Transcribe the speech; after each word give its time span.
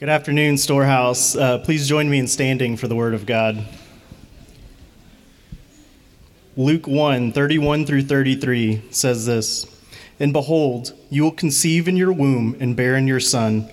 Good 0.00 0.08
afternoon, 0.08 0.56
Storehouse. 0.56 1.36
Uh, 1.36 1.58
please 1.58 1.86
join 1.86 2.08
me 2.08 2.18
in 2.18 2.26
standing 2.26 2.78
for 2.78 2.88
the 2.88 2.96
Word 2.96 3.12
of 3.12 3.26
God. 3.26 3.68
Luke 6.56 6.86
1 6.86 7.32
31 7.32 7.84
through 7.84 8.04
33 8.04 8.82
says 8.90 9.26
this 9.26 9.66
And 10.18 10.32
behold, 10.32 10.94
you 11.10 11.22
will 11.24 11.32
conceive 11.32 11.86
in 11.86 11.98
your 11.98 12.14
womb 12.14 12.56
and 12.60 12.74
bear 12.74 12.96
in 12.96 13.06
your 13.06 13.20
son, 13.20 13.68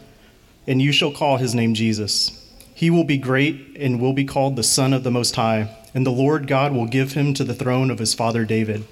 and 0.67 0.81
you 0.81 0.91
shall 0.91 1.13
call 1.13 1.37
his 1.37 1.55
name 1.55 1.74
Jesus. 1.74 2.46
He 2.75 2.89
will 2.89 3.05
be 3.05 3.17
great 3.17 3.78
and 3.79 4.01
will 4.01 4.12
be 4.12 4.25
called 4.25 4.57
the 4.57 4.63
Son 4.63 4.91
of 4.91 5.05
the 5.05 5.12
Most 5.12 5.37
High, 5.37 5.73
and 5.94 6.05
the 6.05 6.12
Lord 6.12 6.46
God 6.46 6.73
will 6.73 6.87
give 6.87 7.13
him 7.13 7.33
to 7.35 7.46
the 7.46 7.55
throne 7.55 7.89
of 7.89 7.99
his 7.99 8.13
father 8.13 8.44
David. 8.44 8.85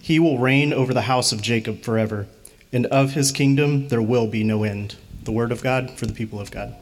He 0.00 0.18
will 0.18 0.38
reign 0.38 0.72
over 0.72 0.94
the 0.94 1.02
house 1.02 1.30
of 1.30 1.42
Jacob 1.42 1.82
forever, 1.82 2.26
and 2.72 2.86
of 2.86 3.12
his 3.12 3.32
kingdom 3.32 3.88
there 3.88 4.00
will 4.00 4.26
be 4.26 4.42
no 4.42 4.64
end 4.64 4.96
the 5.30 5.36
word 5.36 5.52
of 5.52 5.62
God 5.62 5.92
for 5.92 6.06
the 6.06 6.12
people 6.12 6.40
of 6.40 6.50
God. 6.50 6.74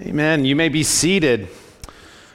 Amen. 0.00 0.44
You 0.44 0.56
may 0.56 0.68
be 0.68 0.82
seated. 0.82 1.46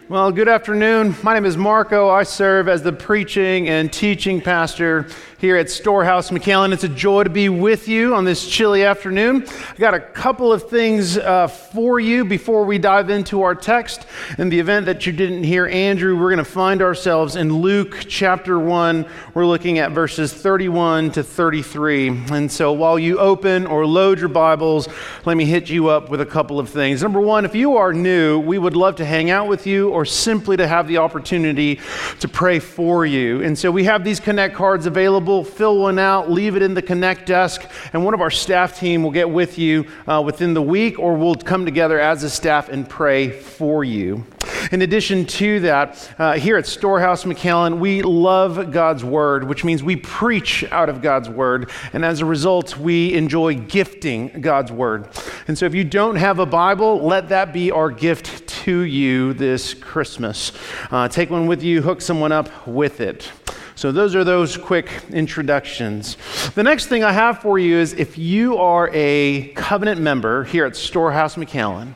Well, 0.10 0.32
good 0.32 0.48
afternoon. 0.48 1.18
My 1.22 1.34
name 1.34 1.44
is 1.44 1.58
Marco. 1.58 2.10
I 2.10 2.24
serve 2.24 2.70
as 2.70 2.82
the 2.82 2.94
preaching 2.94 3.68
and 3.68 3.92
teaching 3.92 4.40
pastor 4.40 5.10
here 5.40 5.56
at 5.58 5.70
Storehouse 5.70 6.32
McAllen. 6.32 6.74
It's 6.74 6.86
a 6.86 6.90
joy 6.90 7.24
to 7.24 7.30
be 7.30 7.48
with 7.48 7.88
you 7.88 8.16
on 8.16 8.24
this 8.24 8.48
chilly 8.48 8.84
afternoon. 8.84 9.44
I've 9.44 9.78
got 9.78 9.94
a 9.94 10.00
couple 10.00 10.52
of 10.52 10.68
things 10.68 11.18
uh, 11.18 11.48
for 11.48 12.00
you 12.00 12.26
before 12.26 12.66
we 12.66 12.80
dive 12.80 13.12
into 13.12 13.44
our 13.44 13.54
text. 13.54 14.08
In 14.40 14.50
the 14.50 14.60
event 14.60 14.88
that 14.88 15.06
you 15.06 15.12
didn't 15.12 15.44
hear 15.44 15.68
Andrew, 15.68 16.18
we're 16.18 16.30
going 16.30 16.38
to 16.38 16.44
find 16.46 16.82
ourselves 16.82 17.36
in 17.36 17.54
Luke 17.54 18.06
chapter 18.08 18.58
1. 18.58 19.06
We're 19.36 19.46
looking 19.46 19.78
at 19.78 19.92
verses 19.92 20.34
31 20.34 21.12
to 21.12 21.24
33. 21.24 22.08
And 22.32 22.52
so 22.52 22.72
while 22.72 22.98
you 22.98 23.20
open 23.20 23.68
or 23.68 23.86
load 23.86 24.20
your 24.20 24.30
Bibles, 24.30 24.88
let 25.26 25.38
me 25.38 25.46
hit 25.46 25.70
you 25.70 25.90
up 25.90 26.10
with 26.10 26.22
a 26.22 26.26
couple 26.26 26.60
of 26.60 26.70
things. 26.70 27.04
Number 27.04 27.22
one, 27.22 27.46
if 27.46 27.54
you 27.54 27.78
are 27.78 27.94
new, 27.94 28.40
we 28.40 28.58
would 28.58 28.76
love 28.76 28.96
to 28.96 29.06
hang 29.06 29.30
out 29.30 29.48
with 29.48 29.68
you 29.68 29.97
or 29.98 30.06
simply 30.06 30.56
to 30.56 30.68
have 30.68 30.88
the 30.88 31.00
opportunity 31.00 31.80
to 32.20 32.28
pray 32.28 32.60
for 32.60 33.04
you. 33.04 33.42
And 33.42 33.58
so 33.58 33.72
we 33.72 33.84
have 33.86 34.04
these 34.04 34.20
Connect 34.20 34.54
cards 34.54 34.86
available 34.86 35.44
fill 35.44 35.80
one 35.80 35.98
out, 35.98 36.30
leave 36.30 36.56
it 36.56 36.62
in 36.62 36.76
the 36.76 36.84
Connect 36.84 37.26
desk, 37.26 37.68
and 37.94 38.06
one 38.06 38.14
of 38.14 38.22
our 38.22 38.30
staff 38.30 38.80
team 38.80 39.02
will 39.02 39.12
get 39.12 39.28
with 39.28 39.58
you 39.58 39.88
uh, 40.08 40.22
within 40.24 40.54
the 40.54 40.62
week, 40.62 41.00
or 41.00 41.16
we'll 41.16 41.34
come 41.34 41.66
together 41.66 42.00
as 42.00 42.22
a 42.22 42.30
staff 42.30 42.70
and 42.70 42.88
pray 42.88 43.32
for 43.32 43.84
you. 43.84 44.24
In 44.72 44.82
addition 44.82 45.26
to 45.26 45.62
that, 45.62 46.10
uh, 46.20 46.34
here 46.34 46.58
at 46.58 46.66
Storehouse 46.66 47.24
McAllen, 47.24 47.80
we 47.80 48.02
love 48.02 48.72
God's 48.72 49.04
Word, 49.04 49.46
which 49.46 49.64
means 49.64 49.82
we 49.82 49.96
preach 49.96 50.64
out 50.72 50.90
of 50.90 51.02
God's 51.02 51.30
Word. 51.30 51.70
And 51.94 52.04
as 52.04 52.22
a 52.22 52.26
result, 52.26 52.78
we 52.78 53.14
enjoy 53.14 53.56
gifting 53.56 54.42
God's 54.42 54.72
Word. 54.72 55.08
And 55.48 55.58
so 55.58 55.66
if 55.66 55.74
you 55.74 55.84
don't 55.84 56.18
have 56.18 56.40
a 56.40 56.46
Bible, 56.46 57.02
let 57.02 57.30
that 57.30 57.54
be 57.54 57.72
our 57.72 57.90
gift 57.90 58.47
to 58.68 58.82
you 58.82 59.32
this 59.32 59.74
Christmas. 59.74 60.52
Uh, 60.92 61.08
take 61.08 61.30
one 61.30 61.48
with 61.48 61.64
you, 61.64 61.82
hook 61.82 62.02
someone 62.02 62.34
up 62.34 62.68
with 62.68 63.00
it. 63.00 63.32
So, 63.76 63.94
those 63.94 64.14
are 64.14 64.26
those 64.26 64.58
quick 64.58 64.90
introductions. 65.10 66.18
The 66.54 66.64
next 66.64 66.88
thing 66.88 67.02
I 67.02 67.14
have 67.14 67.42
for 67.42 67.58
you 67.58 67.78
is 67.78 67.94
if 67.94 68.18
you 68.18 68.58
are 68.58 68.90
a 68.92 69.54
covenant 69.54 70.02
member 70.02 70.44
here 70.44 70.66
at 70.66 70.76
Storehouse 70.76 71.36
McAllen, 71.36 71.94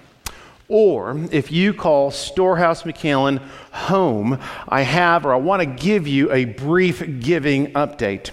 or 0.69 1.19
if 1.33 1.52
you 1.52 1.73
call 1.73 2.09
Storehouse 2.09 2.83
McAllen 2.83 3.39
home, 3.73 4.39
I 4.69 4.83
have 4.83 5.25
or 5.25 5.33
I 5.33 5.38
want 5.39 5.59
to 5.59 5.66
give 5.66 6.08
you 6.08 6.31
a 6.31 6.45
brief 6.45 7.19
giving 7.19 7.73
update. 7.73 8.31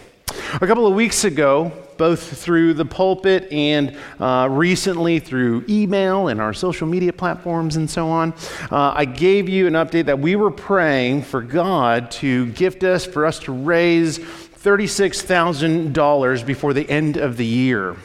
A 0.54 0.66
couple 0.68 0.86
of 0.86 0.94
weeks 0.94 1.24
ago, 1.24 1.72
both 1.98 2.38
through 2.38 2.74
the 2.74 2.84
pulpit 2.84 3.50
and 3.52 3.96
uh, 4.20 4.48
recently 4.50 5.18
through 5.18 5.64
email 5.68 6.28
and 6.28 6.40
our 6.40 6.54
social 6.54 6.86
media 6.86 7.12
platforms 7.12 7.76
and 7.76 7.90
so 7.90 8.08
on. 8.08 8.32
Uh, 8.70 8.92
I 8.94 9.04
gave 9.04 9.48
you 9.48 9.66
an 9.66 9.74
update 9.74 10.06
that 10.06 10.18
we 10.18 10.36
were 10.36 10.50
praying 10.50 11.22
for 11.22 11.42
God 11.42 12.10
to 12.12 12.46
gift 12.52 12.84
us, 12.84 13.04
for 13.04 13.26
us 13.26 13.38
to 13.40 13.52
raise 13.52 14.18
$36,000 14.18 16.46
before 16.46 16.72
the 16.72 16.88
end 16.88 17.16
of 17.16 17.36
the 17.36 17.46
year, 17.46 17.96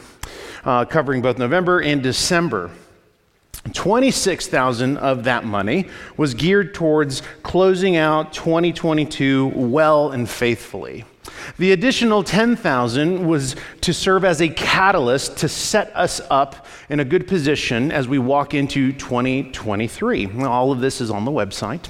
uh, 0.64 0.84
covering 0.84 1.22
both 1.22 1.38
November 1.38 1.80
and 1.80 2.02
December. 2.02 2.70
26,000 3.72 4.98
of 4.98 5.24
that 5.24 5.44
money 5.44 5.88
was 6.16 6.34
geared 6.34 6.74
towards 6.74 7.22
closing 7.42 7.96
out 7.96 8.32
2022 8.32 9.52
well 9.54 10.10
and 10.10 10.28
faithfully. 10.28 11.04
The 11.58 11.72
additional 11.72 12.22
10,000 12.22 13.26
was 13.26 13.56
to 13.82 13.92
serve 13.92 14.24
as 14.24 14.40
a 14.40 14.48
catalyst 14.48 15.36
to 15.38 15.48
set 15.48 15.94
us 15.94 16.20
up 16.30 16.66
in 16.88 17.00
a 17.00 17.04
good 17.04 17.26
position 17.26 17.92
as 17.92 18.08
we 18.08 18.18
walk 18.18 18.54
into 18.54 18.92
2023. 18.92 20.42
All 20.42 20.72
of 20.72 20.80
this 20.80 21.00
is 21.00 21.10
on 21.10 21.24
the 21.24 21.30
website. 21.30 21.88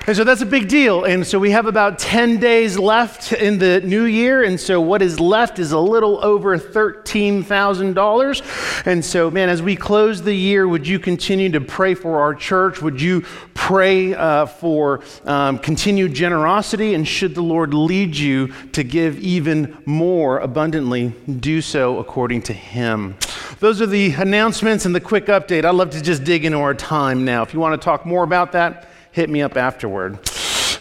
And 0.04 0.16
so 0.16 0.24
that's 0.24 0.40
a 0.40 0.46
big 0.46 0.66
deal. 0.66 1.04
And 1.04 1.24
so 1.24 1.38
we 1.38 1.52
have 1.52 1.66
about 1.66 2.00
10 2.00 2.38
days 2.38 2.76
left 2.76 3.32
in 3.32 3.58
the 3.58 3.80
new 3.82 4.02
year. 4.02 4.42
And 4.42 4.58
so 4.58 4.80
what 4.80 5.00
is 5.00 5.20
left 5.20 5.60
is 5.60 5.70
a 5.70 5.78
little 5.78 6.18
over 6.24 6.58
$13,000. 6.58 8.84
And 8.84 9.04
so, 9.04 9.30
man, 9.30 9.48
as 9.48 9.62
we 9.62 9.76
close 9.76 10.20
the 10.20 10.34
year, 10.34 10.66
would 10.66 10.88
you 10.88 10.98
continue 10.98 11.52
to 11.52 11.60
pray 11.60 11.94
for 11.94 12.20
our 12.20 12.34
church? 12.34 12.82
Would 12.82 13.00
you 13.00 13.20
pray 13.54 14.12
uh, 14.12 14.46
for 14.46 15.04
um, 15.24 15.60
continued 15.60 16.14
generosity? 16.14 16.94
And 16.94 17.06
should 17.06 17.36
the 17.36 17.42
Lord 17.42 17.72
lead 17.72 18.16
you 18.16 18.48
to 18.72 18.82
give 18.82 19.20
even 19.20 19.76
more 19.86 20.40
abundantly, 20.40 21.14
do 21.38 21.62
so 21.62 22.00
according 22.00 22.42
to 22.42 22.52
Him. 22.52 23.14
Those 23.60 23.80
are 23.80 23.86
the 23.86 24.10
announcements 24.14 24.84
and 24.84 24.96
the 24.96 25.00
quick 25.00 25.26
update. 25.26 25.64
I'd 25.64 25.76
love 25.76 25.90
to 25.90 26.02
just 26.02 26.24
dig 26.24 26.44
into 26.44 26.58
our 26.58 26.74
time 26.74 27.24
now. 27.24 27.42
If 27.42 27.54
you 27.54 27.60
want 27.60 27.80
to 27.80 27.84
talk 27.84 28.04
more 28.04 28.24
about 28.24 28.50
that, 28.52 28.88
hit 29.12 29.30
me 29.30 29.42
up 29.42 29.56
afterward. 29.56 30.18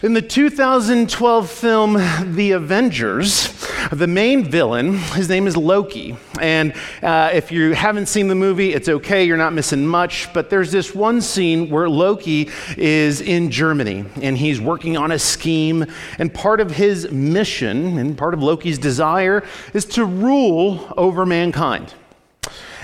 In 0.04 0.14
the 0.14 0.22
2012 0.22 1.52
film 1.52 1.94
The 2.34 2.54
Avengers, 2.54 3.54
the 3.92 4.08
main 4.08 4.44
villain, 4.44 4.98
his 4.98 5.30
name 5.30 5.46
is 5.46 5.56
Loki. 5.56 6.18
And 6.40 6.74
uh, 7.04 7.30
if 7.34 7.52
you 7.52 7.74
haven't 7.74 8.08
seen 8.08 8.28
the 8.28 8.34
movie, 8.34 8.74
it's 8.74 8.90
okay, 8.90 9.24
you're 9.26 9.38
not 9.38 9.54
missing 9.54 9.86
much. 9.86 10.34
But 10.34 10.50
there's 10.50 10.72
this 10.72 10.96
one 10.96 11.22
scene 11.22 11.70
where 11.70 11.88
Loki 11.88 12.50
is 12.78 13.22
in 13.22 13.52
Germany 13.52 14.06
and 14.24 14.36
he's 14.36 14.60
working 14.60 14.98
on 14.98 15.12
a 15.12 15.20
scheme. 15.20 15.86
And 16.18 16.34
part 16.34 16.62
of 16.62 16.72
his 16.72 17.12
mission 17.12 18.00
and 18.00 18.18
part 18.18 18.34
of 18.34 18.42
Loki's 18.42 18.80
desire 18.80 19.44
is 19.76 19.86
to 19.86 20.04
rule 20.04 20.92
over 20.98 21.28
mankind. 21.28 21.94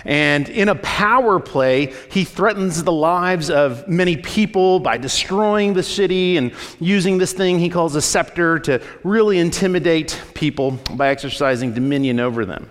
And 0.07 0.47
in 0.47 0.69
a 0.69 0.75
power 0.75 1.38
play, 1.38 1.94
he 2.09 2.23
threatens 2.23 2.81
the 2.81 2.94
lives 2.94 3.50
of 3.50 3.90
many 3.90 4.16
people 4.16 4.79
by 4.79 4.97
destroying 4.97 5.73
the 5.73 5.84
city 5.84 6.38
and 6.38 6.53
using 6.79 7.18
this 7.18 7.34
thing 7.34 7.59
he 7.59 7.68
calls 7.68 7.94
a 7.95 8.01
scepter 8.01 8.57
to 8.59 8.81
really 9.03 9.38
intimidate 9.38 10.19
people 10.34 10.79
by 10.94 11.09
exercising 11.09 11.73
dominion 11.73 12.22
over 12.22 12.45
them. 12.45 12.69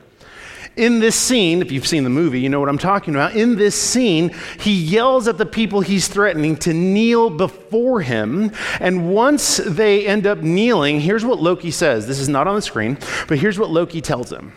In 0.76 0.98
this 0.98 1.14
scene, 1.14 1.60
if 1.60 1.70
you've 1.70 1.86
seen 1.86 2.04
the 2.04 2.10
movie, 2.10 2.41
you 2.41 2.48
know 2.48 2.60
what 2.60 2.70
I'm 2.70 2.78
talking 2.78 3.14
about. 3.14 3.36
In 3.36 3.56
this 3.56 3.74
scene, 3.74 4.34
he 4.58 4.72
yells 4.72 5.28
at 5.28 5.36
the 5.36 5.47
people 5.47 5.82
he's 5.82 6.08
threatening 6.08 6.56
to 6.56 6.72
kneel 6.72 7.28
before 7.28 8.00
him. 8.00 8.50
And 8.80 9.10
once 9.10 9.58
they 9.58 10.06
end 10.06 10.26
up 10.26 10.38
kneeling, 10.38 11.00
here's 11.00 11.24
what 11.24 11.41
Loki 11.41 11.70
says. 11.70 12.06
This 12.06 12.18
is 12.18 12.30
not 12.30 12.47
on 12.47 12.56
the 12.56 12.62
screen, 12.62 12.98
but 13.28 13.38
here's 13.38 13.58
what 13.58 13.70
Loki 13.70 14.00
tells 14.00 14.30
them 14.30 14.53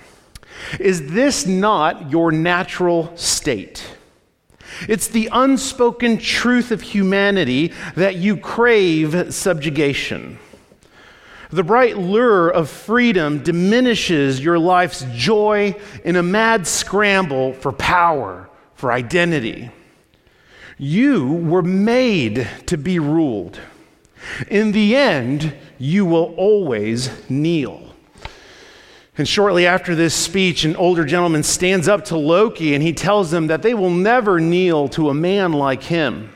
is 0.80 1.12
this 1.12 1.46
not 1.46 2.12
your 2.12 2.32
natural 2.32 3.16
state? 3.16 3.84
It's 4.88 5.08
the 5.08 5.30
unspoken 5.32 6.18
truth 6.18 6.72
of 6.72 6.82
humanity 6.82 7.74
that 7.96 8.16
you 8.16 8.38
crave 8.38 9.34
subjugation. 9.34 10.40
The 11.50 11.64
bright 11.64 11.98
lure 11.98 12.50
of 12.50 12.70
freedom 12.70 13.42
diminishes 13.42 14.40
your 14.40 14.60
life's 14.60 15.06
joy 15.14 15.76
in 16.04 16.16
a 16.16 16.24
mad 16.24 16.68
scramble 16.68 17.54
for 17.54 17.72
power, 17.72 18.48
for 18.76 18.92
identity. 18.92 19.72
You 20.78 21.34
were 21.34 21.64
made 21.64 22.48
to 22.68 22.78
be 22.78 23.00
ruled. 23.00 23.60
In 24.48 24.72
the 24.72 24.96
end, 24.96 25.56
you 25.80 26.06
will 26.06 26.36
always 26.36 27.10
kneel. 27.30 27.89
And 29.20 29.28
shortly 29.28 29.68
after 29.68 29.96
this 29.96 30.16
speech, 30.16 30.64
an 30.64 30.78
older 30.78 31.04
gentleman 31.04 31.44
stands 31.44 31.90
up 31.90 32.06
to 32.06 32.18
Loki 32.18 32.74
and 32.74 32.82
he 32.82 32.94
tells 32.94 33.32
them 33.32 33.48
that 33.48 33.64
they 33.64 33.74
will 33.74 33.90
never 33.90 34.40
kneel 34.40 34.88
to 34.90 35.10
a 35.10 35.14
man 35.14 35.52
like 35.52 35.84
him. 35.84 36.32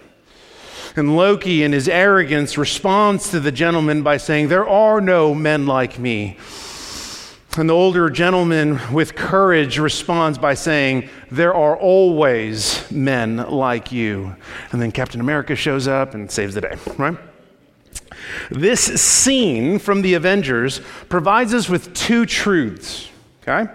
And 0.98 1.16
Loki, 1.16 1.64
in 1.64 1.72
his 1.72 1.88
arrogance, 1.88 2.58
responds 2.58 3.32
to 3.32 3.40
the 3.40 3.54
gentleman 3.54 4.04
by 4.04 4.18
saying, 4.18 4.50
There 4.50 4.68
are 4.68 5.00
no 5.00 5.34
men 5.34 5.66
like 5.66 5.98
me. 5.98 6.38
And 7.56 7.70
the 7.70 7.74
older 7.74 8.10
gentleman 8.10 8.78
with 8.92 9.16
courage 9.16 9.80
responds 9.80 10.38
by 10.38 10.54
saying, 10.54 11.10
There 11.32 11.54
are 11.54 11.78
always 11.78 12.92
men 12.92 13.38
like 13.38 13.94
you. 13.94 14.36
And 14.74 14.82
then 14.82 14.92
Captain 14.92 15.22
America 15.22 15.56
shows 15.56 15.88
up 15.88 16.16
and 16.16 16.30
saves 16.30 16.54
the 16.54 16.60
day, 16.60 16.76
right? 16.98 17.18
This 18.50 19.02
scene 19.02 19.80
from 19.80 20.02
the 20.02 20.14
Avengers 20.14 20.82
provides 21.10 21.54
us 21.54 21.70
with 21.70 21.94
two 21.94 22.26
truths, 22.26 23.10
okay? 23.42 23.72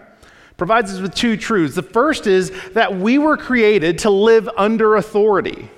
Provides 0.57 0.93
us 0.93 1.01
with 1.01 1.15
two 1.15 1.37
truths. 1.37 1.75
The 1.75 1.83
first 1.83 2.27
is 2.27 2.51
that 2.73 2.97
we 2.97 3.19
were 3.19 3.37
created 3.37 3.99
to 4.01 4.11
live 4.11 4.49
under 4.57 4.97
authority. 4.97 5.71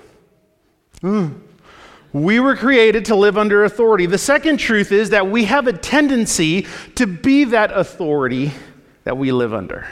Mm. 1.01 1.39
We 2.13 2.39
were 2.39 2.55
created 2.55 3.05
to 3.05 3.15
live 3.15 3.37
under 3.37 3.63
authority. 3.63 4.05
The 4.05 4.17
second 4.17 4.57
truth 4.57 4.91
is 4.91 5.11
that 5.11 5.27
we 5.27 5.45
have 5.45 5.67
a 5.67 5.73
tendency 5.73 6.67
to 6.95 7.07
be 7.07 7.45
that 7.45 7.71
authority 7.71 8.51
that 9.05 9.17
we 9.17 9.31
live 9.31 9.53
under. 9.53 9.87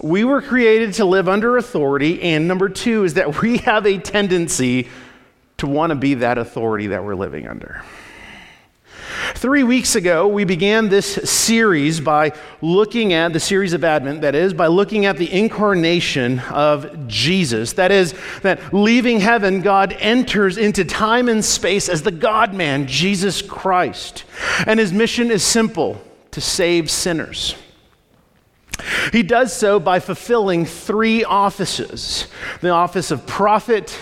We 0.00 0.22
were 0.22 0.40
created 0.40 0.94
to 0.94 1.04
live 1.04 1.28
under 1.28 1.56
authority, 1.56 2.22
and 2.22 2.46
number 2.46 2.68
two 2.68 3.02
is 3.02 3.14
that 3.14 3.42
we 3.42 3.58
have 3.58 3.84
a 3.84 3.98
tendency 3.98 4.88
to 5.58 5.66
want 5.66 5.90
to 5.90 5.96
be 5.96 6.14
that 6.14 6.38
authority 6.38 6.88
that 6.88 7.04
we're 7.04 7.14
living 7.14 7.46
under. 7.46 7.82
Three 9.34 9.62
weeks 9.62 9.94
ago, 9.94 10.26
we 10.26 10.44
began 10.44 10.88
this 10.88 11.30
series 11.30 12.00
by 12.00 12.32
looking 12.62 13.12
at 13.12 13.32
the 13.32 13.40
series 13.40 13.72
of 13.72 13.84
Advent, 13.84 14.22
that 14.22 14.34
is, 14.34 14.54
by 14.54 14.66
looking 14.68 15.06
at 15.06 15.16
the 15.16 15.30
incarnation 15.30 16.40
of 16.40 17.08
Jesus. 17.08 17.74
That 17.74 17.92
is, 17.92 18.14
that 18.42 18.72
leaving 18.72 19.20
heaven, 19.20 19.60
God 19.60 19.94
enters 19.98 20.56
into 20.56 20.84
time 20.84 21.28
and 21.28 21.44
space 21.44 21.88
as 21.88 22.02
the 22.02 22.10
God 22.10 22.54
man, 22.54 22.86
Jesus 22.86 23.42
Christ. 23.42 24.24
And 24.66 24.80
his 24.80 24.92
mission 24.92 25.30
is 25.30 25.44
simple 25.44 26.00
to 26.30 26.40
save 26.40 26.90
sinners. 26.90 27.54
He 29.12 29.22
does 29.22 29.52
so 29.52 29.80
by 29.80 30.00
fulfilling 30.00 30.64
three 30.64 31.24
offices 31.24 32.28
the 32.60 32.70
office 32.70 33.10
of 33.10 33.26
prophet, 33.26 33.98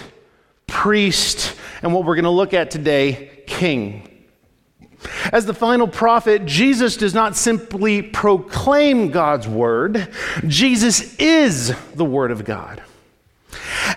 priest, 0.66 1.54
and 1.82 1.92
what 1.92 2.04
we're 2.04 2.14
going 2.14 2.24
to 2.24 2.30
look 2.30 2.54
at 2.54 2.70
today, 2.70 3.42
king. 3.46 4.08
As 5.32 5.46
the 5.46 5.54
final 5.54 5.86
prophet, 5.86 6.46
Jesus 6.46 6.96
does 6.96 7.14
not 7.14 7.36
simply 7.36 8.02
proclaim 8.02 9.10
God's 9.10 9.46
word, 9.46 10.08
Jesus 10.46 11.16
is 11.16 11.74
the 11.94 12.04
word 12.04 12.30
of 12.30 12.44
God. 12.44 12.82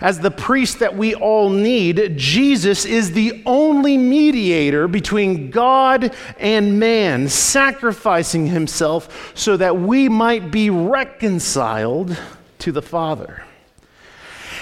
As 0.00 0.20
the 0.20 0.30
priest 0.30 0.78
that 0.78 0.96
we 0.96 1.14
all 1.14 1.50
need, 1.50 2.14
Jesus 2.16 2.84
is 2.84 3.12
the 3.12 3.42
only 3.44 3.98
mediator 3.98 4.88
between 4.88 5.50
God 5.50 6.14
and 6.38 6.78
man, 6.78 7.28
sacrificing 7.28 8.46
himself 8.46 9.32
so 9.34 9.56
that 9.56 9.76
we 9.76 10.08
might 10.08 10.50
be 10.50 10.70
reconciled 10.70 12.16
to 12.60 12.72
the 12.72 12.82
Father. 12.82 13.44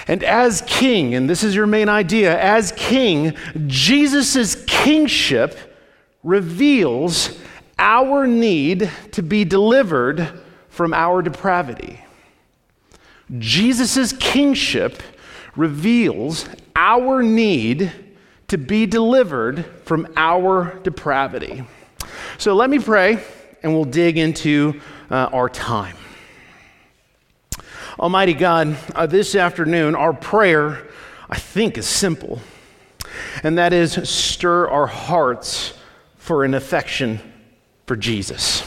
And 0.09 0.23
as 0.23 0.63
king, 0.65 1.13
and 1.13 1.29
this 1.29 1.43
is 1.43 1.53
your 1.53 1.67
main 1.67 1.87
idea, 1.87 2.35
as 2.41 2.71
king, 2.71 3.37
Jesus' 3.67 4.55
kingship 4.65 5.55
reveals 6.23 7.37
our 7.77 8.25
need 8.25 8.89
to 9.11 9.21
be 9.21 9.45
delivered 9.45 10.27
from 10.69 10.95
our 10.95 11.21
depravity. 11.21 12.03
Jesus' 13.37 14.11
kingship 14.13 15.03
reveals 15.55 16.49
our 16.75 17.21
need 17.21 17.91
to 18.47 18.57
be 18.57 18.87
delivered 18.87 19.63
from 19.85 20.07
our 20.17 20.79
depravity. 20.81 21.63
So 22.39 22.55
let 22.55 22.71
me 22.71 22.79
pray, 22.79 23.23
and 23.61 23.75
we'll 23.75 23.85
dig 23.85 24.17
into 24.17 24.81
uh, 25.11 25.29
our 25.31 25.49
time. 25.49 25.98
Almighty 27.99 28.33
God, 28.33 28.77
uh, 28.95 29.07
this 29.07 29.35
afternoon, 29.35 29.93
our 29.93 30.13
prayer, 30.13 30.87
I 31.29 31.37
think, 31.37 31.77
is 31.77 31.85
simple, 31.85 32.39
and 33.43 33.57
that 33.57 33.73
is 33.73 34.09
stir 34.09 34.69
our 34.69 34.87
hearts 34.87 35.73
for 36.15 36.45
an 36.45 36.53
affection 36.53 37.19
for 37.87 37.97
Jesus. 37.97 38.63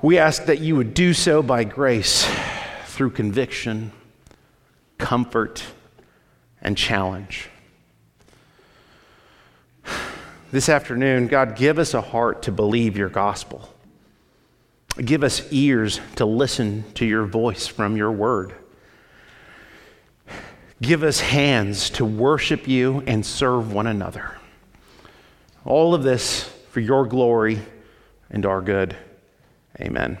We 0.00 0.16
ask 0.16 0.44
that 0.44 0.60
you 0.60 0.76
would 0.76 0.94
do 0.94 1.12
so 1.12 1.42
by 1.42 1.64
grace 1.64 2.30
through 2.84 3.10
conviction, 3.10 3.90
comfort, 4.96 5.64
and 6.62 6.78
challenge. 6.78 7.48
This 10.52 10.68
afternoon, 10.68 11.26
God, 11.26 11.56
give 11.56 11.80
us 11.80 11.94
a 11.94 12.00
heart 12.00 12.42
to 12.42 12.52
believe 12.52 12.96
your 12.96 13.08
gospel. 13.08 13.75
Give 14.96 15.22
us 15.22 15.42
ears 15.52 16.00
to 16.16 16.24
listen 16.24 16.84
to 16.94 17.04
your 17.04 17.26
voice 17.26 17.66
from 17.66 17.96
your 17.96 18.10
word. 18.10 18.54
Give 20.80 21.02
us 21.02 21.20
hands 21.20 21.90
to 21.90 22.04
worship 22.04 22.66
you 22.68 23.02
and 23.06 23.24
serve 23.24 23.72
one 23.72 23.86
another. 23.86 24.36
All 25.64 25.94
of 25.94 26.02
this 26.02 26.44
for 26.70 26.80
your 26.80 27.06
glory 27.06 27.60
and 28.30 28.46
our 28.46 28.60
good. 28.60 28.96
Amen. 29.80 30.18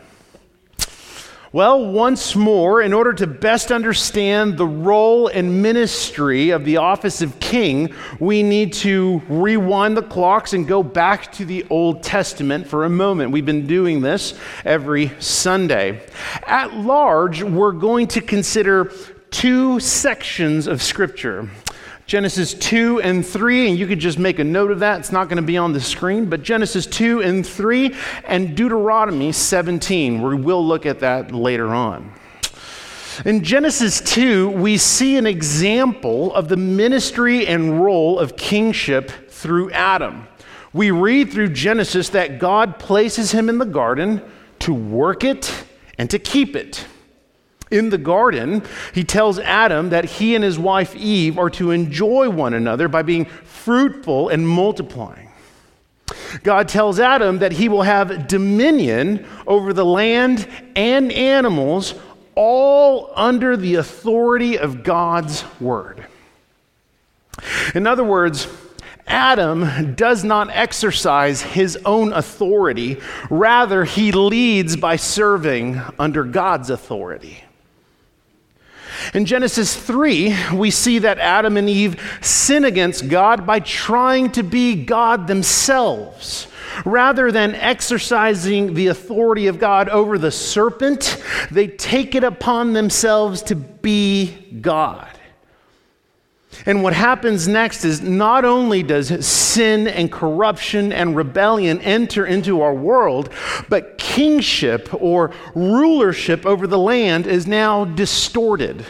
Well, 1.56 1.86
once 1.86 2.36
more, 2.36 2.82
in 2.82 2.92
order 2.92 3.14
to 3.14 3.26
best 3.26 3.72
understand 3.72 4.58
the 4.58 4.66
role 4.66 5.28
and 5.28 5.62
ministry 5.62 6.50
of 6.50 6.66
the 6.66 6.76
office 6.76 7.22
of 7.22 7.40
king, 7.40 7.94
we 8.20 8.42
need 8.42 8.74
to 8.74 9.22
rewind 9.26 9.96
the 9.96 10.02
clocks 10.02 10.52
and 10.52 10.68
go 10.68 10.82
back 10.82 11.32
to 11.32 11.46
the 11.46 11.64
Old 11.70 12.02
Testament 12.02 12.66
for 12.66 12.84
a 12.84 12.90
moment. 12.90 13.30
We've 13.30 13.46
been 13.46 13.66
doing 13.66 14.02
this 14.02 14.38
every 14.66 15.12
Sunday. 15.18 16.02
At 16.46 16.74
large, 16.74 17.42
we're 17.42 17.72
going 17.72 18.08
to 18.08 18.20
consider 18.20 18.92
two 19.30 19.80
sections 19.80 20.66
of 20.66 20.82
Scripture. 20.82 21.48
Genesis 22.06 22.54
2 22.54 23.00
and 23.00 23.26
3, 23.26 23.68
and 23.68 23.76
you 23.76 23.88
could 23.88 23.98
just 23.98 24.16
make 24.16 24.38
a 24.38 24.44
note 24.44 24.70
of 24.70 24.78
that. 24.78 25.00
It's 25.00 25.10
not 25.10 25.28
going 25.28 25.38
to 25.38 25.42
be 25.42 25.58
on 25.58 25.72
the 25.72 25.80
screen, 25.80 26.26
but 26.26 26.40
Genesis 26.40 26.86
2 26.86 27.20
and 27.20 27.44
3 27.44 27.96
and 28.28 28.56
Deuteronomy 28.56 29.32
17. 29.32 30.22
We 30.22 30.36
will 30.36 30.64
look 30.64 30.86
at 30.86 31.00
that 31.00 31.32
later 31.32 31.66
on. 31.66 32.12
In 33.24 33.42
Genesis 33.42 34.00
2, 34.02 34.50
we 34.50 34.76
see 34.76 35.16
an 35.16 35.26
example 35.26 36.32
of 36.32 36.48
the 36.48 36.56
ministry 36.56 37.44
and 37.48 37.82
role 37.82 38.20
of 38.20 38.36
kingship 38.36 39.10
through 39.28 39.72
Adam. 39.72 40.28
We 40.72 40.92
read 40.92 41.32
through 41.32 41.48
Genesis 41.54 42.10
that 42.10 42.38
God 42.38 42.78
places 42.78 43.32
him 43.32 43.48
in 43.48 43.58
the 43.58 43.64
garden 43.64 44.22
to 44.60 44.72
work 44.72 45.24
it 45.24 45.52
and 45.98 46.08
to 46.10 46.20
keep 46.20 46.54
it. 46.54 46.86
In 47.70 47.90
the 47.90 47.98
garden, 47.98 48.62
he 48.94 49.02
tells 49.02 49.38
Adam 49.40 49.90
that 49.90 50.04
he 50.04 50.34
and 50.34 50.44
his 50.44 50.58
wife 50.58 50.94
Eve 50.94 51.38
are 51.38 51.50
to 51.50 51.72
enjoy 51.72 52.30
one 52.30 52.54
another 52.54 52.86
by 52.86 53.02
being 53.02 53.24
fruitful 53.24 54.28
and 54.28 54.46
multiplying. 54.46 55.30
God 56.44 56.68
tells 56.68 57.00
Adam 57.00 57.40
that 57.40 57.52
he 57.52 57.68
will 57.68 57.82
have 57.82 58.28
dominion 58.28 59.26
over 59.46 59.72
the 59.72 59.84
land 59.84 60.46
and 60.76 61.10
animals, 61.10 61.94
all 62.36 63.10
under 63.16 63.56
the 63.56 63.76
authority 63.76 64.58
of 64.58 64.84
God's 64.84 65.44
word. 65.60 66.06
In 67.74 67.86
other 67.86 68.04
words, 68.04 68.46
Adam 69.06 69.94
does 69.94 70.24
not 70.24 70.50
exercise 70.50 71.40
his 71.40 71.76
own 71.84 72.12
authority, 72.12 72.98
rather, 73.30 73.84
he 73.84 74.12
leads 74.12 74.76
by 74.76 74.96
serving 74.96 75.80
under 75.98 76.24
God's 76.24 76.70
authority. 76.70 77.42
In 79.16 79.24
Genesis 79.24 79.74
3, 79.74 80.36
we 80.52 80.70
see 80.70 80.98
that 80.98 81.18
Adam 81.18 81.56
and 81.56 81.70
Eve 81.70 82.18
sin 82.20 82.66
against 82.66 83.08
God 83.08 83.46
by 83.46 83.60
trying 83.60 84.30
to 84.32 84.42
be 84.42 84.84
God 84.84 85.26
themselves. 85.26 86.48
Rather 86.84 87.32
than 87.32 87.54
exercising 87.54 88.74
the 88.74 88.88
authority 88.88 89.46
of 89.46 89.58
God 89.58 89.88
over 89.88 90.18
the 90.18 90.30
serpent, 90.30 91.24
they 91.50 91.66
take 91.66 92.14
it 92.14 92.24
upon 92.24 92.74
themselves 92.74 93.40
to 93.44 93.56
be 93.56 94.58
God. 94.60 95.08
And 96.66 96.82
what 96.82 96.92
happens 96.92 97.48
next 97.48 97.86
is 97.86 98.02
not 98.02 98.44
only 98.44 98.82
does 98.82 99.26
sin 99.26 99.88
and 99.88 100.12
corruption 100.12 100.92
and 100.92 101.16
rebellion 101.16 101.80
enter 101.80 102.26
into 102.26 102.60
our 102.60 102.74
world, 102.74 103.32
but 103.70 103.96
kingship 103.96 104.92
or 104.92 105.32
rulership 105.54 106.44
over 106.44 106.66
the 106.66 106.78
land 106.78 107.26
is 107.26 107.46
now 107.46 107.86
distorted. 107.86 108.84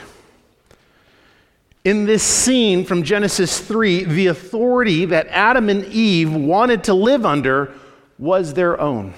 In 1.87 2.05
this 2.05 2.25
scene 2.25 2.85
from 2.85 3.05
Genesis 3.05 3.61
3, 3.61 4.02
the 4.02 4.26
authority 4.26 5.05
that 5.05 5.28
Adam 5.28 5.69
and 5.69 5.85
Eve 5.85 6.35
wanted 6.35 6.83
to 6.85 6.95
live 6.95 7.25
under 7.25 7.73
was 8.19 8.55
their 8.55 8.81
own. 8.81 9.14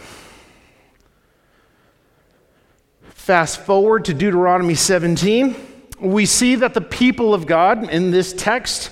Fast 3.08 3.62
forward 3.62 4.04
to 4.04 4.12
Deuteronomy 4.12 4.75
17 4.75 5.56
we 5.98 6.26
see 6.26 6.56
that 6.56 6.75
the 6.75 6.82
people 6.82 7.32
of 7.32 7.46
God 7.46 7.88
in 7.88 8.10
this 8.10 8.34
text 8.34 8.90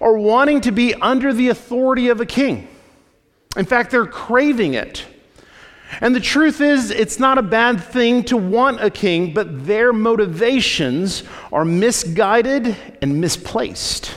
are 0.00 0.16
wanting 0.16 0.62
to 0.62 0.72
be 0.72 0.94
under 0.94 1.34
the 1.34 1.50
authority 1.50 2.08
of 2.08 2.22
a 2.22 2.26
king. 2.26 2.66
In 3.58 3.66
fact, 3.66 3.90
they're 3.90 4.06
craving 4.06 4.72
it. 4.72 5.04
And 6.00 6.14
the 6.14 6.20
truth 6.20 6.60
is, 6.60 6.90
it's 6.90 7.18
not 7.18 7.38
a 7.38 7.42
bad 7.42 7.82
thing 7.82 8.22
to 8.24 8.36
want 8.36 8.82
a 8.82 8.90
king, 8.90 9.32
but 9.32 9.66
their 9.66 9.92
motivations 9.92 11.22
are 11.52 11.64
misguided 11.64 12.76
and 13.00 13.20
misplaced. 13.20 14.14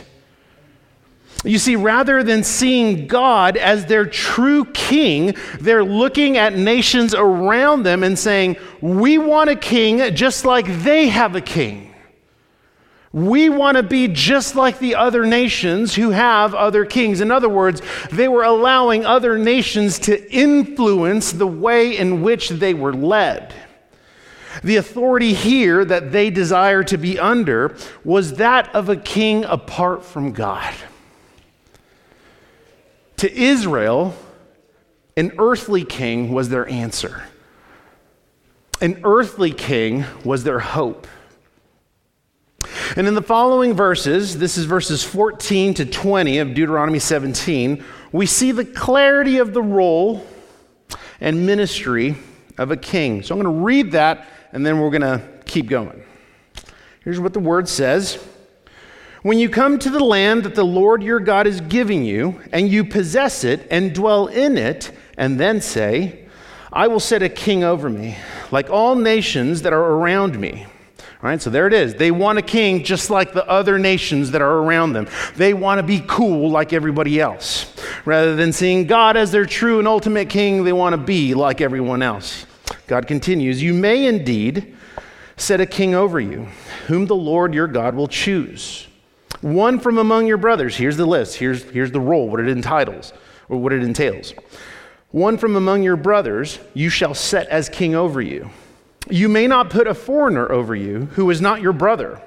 You 1.43 1.57
see, 1.57 1.75
rather 1.75 2.23
than 2.23 2.43
seeing 2.43 3.07
God 3.07 3.57
as 3.57 3.87
their 3.87 4.05
true 4.05 4.65
king, 4.65 5.35
they're 5.59 5.83
looking 5.83 6.37
at 6.37 6.55
nations 6.55 7.15
around 7.15 7.83
them 7.83 8.03
and 8.03 8.17
saying, 8.17 8.57
We 8.79 9.17
want 9.17 9.49
a 9.49 9.55
king 9.55 10.13
just 10.13 10.45
like 10.45 10.67
they 10.83 11.07
have 11.07 11.35
a 11.35 11.41
king. 11.41 11.90
We 13.13 13.49
want 13.49 13.75
to 13.75 13.83
be 13.83 14.07
just 14.07 14.55
like 14.55 14.79
the 14.79 14.95
other 14.95 15.25
nations 15.25 15.95
who 15.95 16.11
have 16.11 16.55
other 16.55 16.85
kings. 16.85 17.19
In 17.19 17.29
other 17.29 17.49
words, 17.49 17.81
they 18.09 18.29
were 18.29 18.43
allowing 18.43 19.05
other 19.05 19.37
nations 19.37 19.99
to 19.99 20.31
influence 20.31 21.33
the 21.33 21.47
way 21.47 21.97
in 21.97 22.21
which 22.21 22.49
they 22.49 22.73
were 22.73 22.93
led. 22.93 23.53
The 24.63 24.77
authority 24.77 25.33
here 25.33 25.83
that 25.83 26.11
they 26.11 26.29
desire 26.29 26.83
to 26.85 26.97
be 26.97 27.19
under 27.19 27.75
was 28.03 28.33
that 28.33 28.73
of 28.73 28.87
a 28.89 28.95
king 28.95 29.43
apart 29.43 30.05
from 30.05 30.31
God. 30.31 30.73
To 33.17 33.33
Israel, 33.33 34.15
an 35.17 35.33
earthly 35.37 35.83
king 35.83 36.31
was 36.31 36.49
their 36.49 36.67
answer, 36.67 37.23
an 38.79 39.01
earthly 39.03 39.51
king 39.51 40.05
was 40.23 40.43
their 40.43 40.59
hope. 40.59 41.07
And 42.95 43.07
in 43.07 43.15
the 43.15 43.21
following 43.21 43.73
verses, 43.73 44.37
this 44.37 44.57
is 44.57 44.65
verses 44.65 45.03
14 45.03 45.73
to 45.75 45.85
20 45.85 46.37
of 46.39 46.53
Deuteronomy 46.53 46.99
17, 46.99 47.83
we 48.11 48.25
see 48.25 48.51
the 48.51 48.65
clarity 48.65 49.37
of 49.37 49.53
the 49.53 49.61
role 49.61 50.25
and 51.19 51.45
ministry 51.45 52.17
of 52.57 52.71
a 52.71 52.77
king. 52.77 53.23
So 53.23 53.35
I'm 53.35 53.41
going 53.41 53.55
to 53.55 53.63
read 53.63 53.91
that 53.93 54.27
and 54.51 54.65
then 54.65 54.79
we're 54.79 54.89
going 54.89 55.01
to 55.01 55.21
keep 55.45 55.67
going. 55.67 56.03
Here's 57.03 57.19
what 57.19 57.33
the 57.33 57.39
word 57.39 57.67
says 57.67 58.15
When 59.23 59.39
you 59.39 59.49
come 59.49 59.79
to 59.79 59.89
the 59.89 60.03
land 60.03 60.43
that 60.43 60.55
the 60.55 60.65
Lord 60.65 61.01
your 61.01 61.19
God 61.19 61.47
is 61.47 61.61
giving 61.61 62.03
you, 62.03 62.41
and 62.51 62.69
you 62.69 62.83
possess 62.83 63.43
it 63.43 63.67
and 63.71 63.93
dwell 63.93 64.27
in 64.27 64.57
it, 64.57 64.91
and 65.17 65.39
then 65.39 65.61
say, 65.61 66.27
I 66.71 66.87
will 66.87 66.99
set 66.99 67.21
a 67.21 67.29
king 67.29 67.63
over 67.63 67.89
me, 67.89 68.17
like 68.51 68.69
all 68.69 68.95
nations 68.95 69.63
that 69.63 69.73
are 69.73 69.93
around 69.93 70.39
me. 70.39 70.67
Right, 71.21 71.39
so 71.39 71.51
there 71.51 71.67
it 71.67 71.73
is. 71.73 71.93
They 71.93 72.09
want 72.09 72.39
a 72.39 72.41
king 72.41 72.83
just 72.83 73.11
like 73.11 73.31
the 73.31 73.47
other 73.47 73.77
nations 73.77 74.31
that 74.31 74.41
are 74.41 74.57
around 74.57 74.93
them. 74.93 75.07
They 75.35 75.53
want 75.53 75.77
to 75.77 75.83
be 75.83 76.03
cool 76.07 76.49
like 76.49 76.73
everybody 76.73 77.19
else. 77.19 77.75
Rather 78.05 78.35
than 78.35 78.51
seeing 78.51 78.87
God 78.87 79.15
as 79.15 79.31
their 79.31 79.45
true 79.45 79.77
and 79.77 79.87
ultimate 79.87 80.29
king, 80.29 80.63
they 80.63 80.73
want 80.73 80.93
to 80.93 80.97
be 80.97 81.35
like 81.35 81.61
everyone 81.61 82.01
else. 82.01 82.47
God 82.87 83.05
continues, 83.05 83.61
You 83.61 83.75
may 83.75 84.07
indeed 84.07 84.75
set 85.37 85.61
a 85.61 85.65
king 85.67 85.93
over 85.93 86.19
you, 86.19 86.47
whom 86.87 87.05
the 87.05 87.15
Lord 87.15 87.53
your 87.53 87.67
God 87.67 87.93
will 87.93 88.07
choose. 88.07 88.87
One 89.41 89.79
from 89.79 89.99
among 89.99 90.25
your 90.25 90.37
brothers. 90.37 90.75
Here's 90.75 90.97
the 90.97 91.05
list. 91.05 91.37
Here's, 91.37 91.63
here's 91.69 91.91
the 91.91 91.99
role, 91.99 92.29
what 92.29 92.39
it 92.39 92.49
entitles, 92.49 93.13
or 93.47 93.57
what 93.57 93.73
it 93.73 93.83
entails. 93.83 94.33
One 95.11 95.37
from 95.37 95.55
among 95.55 95.83
your 95.83 95.97
brothers 95.97 96.57
you 96.73 96.89
shall 96.89 97.13
set 97.13 97.47
as 97.49 97.69
king 97.69 97.93
over 97.93 98.21
you. 98.21 98.49
You 99.11 99.27
may 99.27 99.45
not 99.45 99.69
put 99.69 99.87
a 99.87 99.93
foreigner 99.93 100.49
over 100.49 100.73
you 100.73 101.09
who 101.13 101.29
is 101.29 101.41
not 101.41 101.61
your 101.61 101.73
brother. 101.73 102.21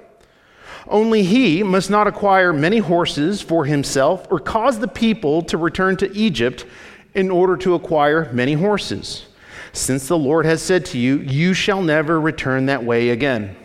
Only 0.86 1.22
he 1.22 1.62
must 1.62 1.88
not 1.88 2.06
acquire 2.06 2.52
many 2.52 2.76
horses 2.76 3.40
for 3.40 3.64
himself 3.64 4.26
or 4.30 4.38
cause 4.38 4.78
the 4.78 4.88
people 4.88 5.40
to 5.44 5.56
return 5.56 5.96
to 5.96 6.14
Egypt 6.14 6.66
in 7.14 7.30
order 7.30 7.56
to 7.56 7.74
acquire 7.74 8.30
many 8.34 8.52
horses. 8.52 9.24
Since 9.72 10.08
the 10.08 10.18
Lord 10.18 10.44
has 10.44 10.60
said 10.60 10.84
to 10.86 10.98
you, 10.98 11.20
You 11.20 11.54
shall 11.54 11.80
never 11.80 12.20
return 12.20 12.66
that 12.66 12.84
way 12.84 13.08
again. 13.08 13.56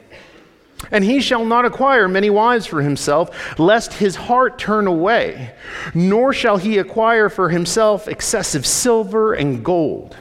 And 0.90 1.04
he 1.04 1.20
shall 1.20 1.44
not 1.44 1.66
acquire 1.66 2.08
many 2.08 2.30
wives 2.30 2.66
for 2.66 2.82
himself, 2.82 3.60
lest 3.60 3.94
his 3.94 4.16
heart 4.16 4.58
turn 4.58 4.88
away, 4.88 5.54
nor 5.94 6.32
shall 6.32 6.56
he 6.56 6.78
acquire 6.78 7.28
for 7.28 7.50
himself 7.50 8.08
excessive 8.08 8.66
silver 8.66 9.34
and 9.34 9.64
gold. 9.64 10.16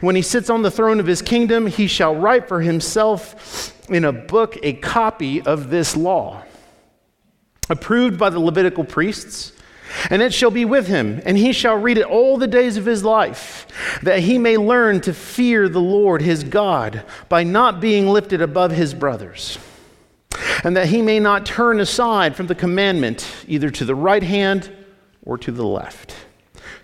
When 0.00 0.16
he 0.16 0.22
sits 0.22 0.50
on 0.50 0.62
the 0.62 0.70
throne 0.70 1.00
of 1.00 1.06
his 1.06 1.22
kingdom, 1.22 1.66
he 1.66 1.86
shall 1.86 2.14
write 2.14 2.48
for 2.48 2.60
himself 2.60 3.72
in 3.88 4.04
a 4.04 4.12
book 4.12 4.56
a 4.62 4.74
copy 4.74 5.42
of 5.42 5.70
this 5.70 5.96
law, 5.96 6.42
approved 7.68 8.18
by 8.18 8.30
the 8.30 8.40
Levitical 8.40 8.84
priests. 8.84 9.52
And 10.10 10.22
it 10.22 10.34
shall 10.34 10.50
be 10.50 10.64
with 10.64 10.88
him, 10.88 11.22
and 11.24 11.38
he 11.38 11.52
shall 11.52 11.76
read 11.76 11.98
it 11.98 12.06
all 12.06 12.36
the 12.36 12.48
days 12.48 12.76
of 12.76 12.84
his 12.84 13.04
life, 13.04 13.66
that 14.02 14.20
he 14.20 14.38
may 14.38 14.56
learn 14.56 15.00
to 15.02 15.14
fear 15.14 15.68
the 15.68 15.80
Lord 15.80 16.20
his 16.20 16.42
God 16.42 17.04
by 17.28 17.44
not 17.44 17.80
being 17.80 18.08
lifted 18.08 18.42
above 18.42 18.72
his 18.72 18.92
brothers, 18.92 19.56
and 20.64 20.76
that 20.76 20.88
he 20.88 21.00
may 21.00 21.20
not 21.20 21.46
turn 21.46 21.78
aside 21.78 22.34
from 22.34 22.48
the 22.48 22.56
commandment 22.56 23.28
either 23.46 23.70
to 23.70 23.84
the 23.84 23.94
right 23.94 24.22
hand 24.22 24.72
or 25.22 25.38
to 25.38 25.52
the 25.52 25.66
left 25.66 26.16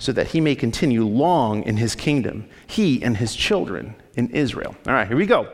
so 0.01 0.13
that 0.13 0.29
he 0.29 0.41
may 0.41 0.55
continue 0.55 1.05
long 1.05 1.63
in 1.65 1.77
his 1.77 1.95
kingdom, 1.95 2.49
he 2.71 3.03
and 3.03 3.17
his 3.17 3.35
children 3.35 3.95
in 4.15 4.31
Israel. 4.31 4.75
All 4.87 4.95
right, 4.95 5.07
here 5.07 5.17
we 5.17 5.27
go. 5.27 5.49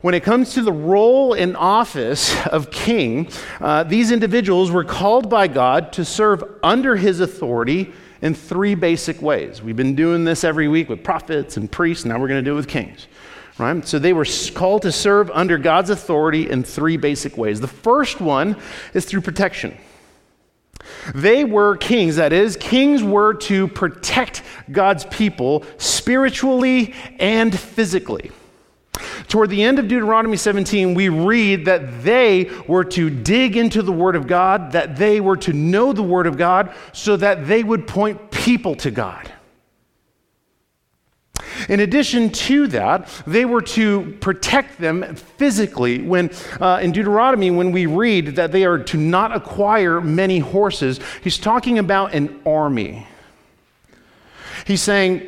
When 0.00 0.14
it 0.14 0.22
comes 0.22 0.54
to 0.54 0.62
the 0.62 0.72
role 0.72 1.34
and 1.34 1.56
office 1.56 2.34
of 2.46 2.70
king, 2.70 3.28
uh, 3.60 3.84
these 3.84 4.10
individuals 4.10 4.70
were 4.70 4.84
called 4.84 5.28
by 5.28 5.46
God 5.46 5.92
to 5.94 6.04
serve 6.04 6.42
under 6.62 6.96
his 6.96 7.20
authority 7.20 7.92
in 8.22 8.34
three 8.34 8.74
basic 8.74 9.20
ways. 9.20 9.62
We've 9.62 9.76
been 9.76 9.94
doing 9.94 10.24
this 10.24 10.44
every 10.44 10.68
week 10.68 10.88
with 10.88 11.02
prophets 11.02 11.56
and 11.56 11.70
priests, 11.70 12.04
now 12.04 12.18
we're 12.18 12.28
going 12.28 12.42
to 12.42 12.48
do 12.48 12.52
it 12.52 12.56
with 12.56 12.68
kings. 12.68 13.06
Right? 13.58 13.86
So 13.86 13.98
they 13.98 14.14
were 14.14 14.26
called 14.54 14.82
to 14.82 14.92
serve 14.92 15.30
under 15.32 15.58
God's 15.58 15.90
authority 15.90 16.48
in 16.48 16.62
three 16.62 16.96
basic 16.96 17.36
ways. 17.36 17.60
The 17.60 17.68
first 17.68 18.20
one 18.20 18.56
is 18.94 19.04
through 19.04 19.20
protection. 19.20 19.76
They 21.14 21.44
were 21.44 21.76
kings, 21.76 22.16
that 22.16 22.32
is, 22.32 22.56
kings 22.56 23.02
were 23.02 23.34
to 23.34 23.68
protect 23.68 24.42
God's 24.70 25.04
people 25.06 25.64
spiritually 25.78 26.94
and 27.18 27.58
physically. 27.58 28.30
Toward 29.28 29.50
the 29.50 29.62
end 29.62 29.78
of 29.78 29.88
Deuteronomy 29.88 30.36
17, 30.36 30.94
we 30.94 31.08
read 31.08 31.64
that 31.64 32.02
they 32.02 32.50
were 32.66 32.84
to 32.84 33.08
dig 33.10 33.56
into 33.56 33.82
the 33.82 33.92
Word 33.92 34.16
of 34.16 34.26
God, 34.26 34.72
that 34.72 34.96
they 34.96 35.20
were 35.20 35.36
to 35.38 35.52
know 35.52 35.92
the 35.92 36.02
Word 36.02 36.26
of 36.26 36.36
God, 36.36 36.74
so 36.92 37.16
that 37.16 37.46
they 37.46 37.62
would 37.62 37.86
point 37.86 38.30
people 38.30 38.74
to 38.76 38.90
God. 38.90 39.32
In 41.70 41.78
addition 41.78 42.30
to 42.30 42.66
that, 42.66 43.08
they 43.28 43.44
were 43.44 43.62
to 43.62 44.16
protect 44.20 44.80
them 44.80 45.14
physically. 45.14 46.02
When 46.02 46.32
uh, 46.60 46.80
in 46.82 46.90
Deuteronomy, 46.90 47.52
when 47.52 47.70
we 47.70 47.86
read 47.86 48.34
that 48.34 48.50
they 48.50 48.64
are 48.64 48.78
to 48.78 48.96
not 48.96 49.34
acquire 49.34 50.00
many 50.00 50.40
horses, 50.40 50.98
he's 51.22 51.38
talking 51.38 51.78
about 51.78 52.12
an 52.12 52.42
army. 52.44 53.06
He's 54.66 54.82
saying, 54.82 55.24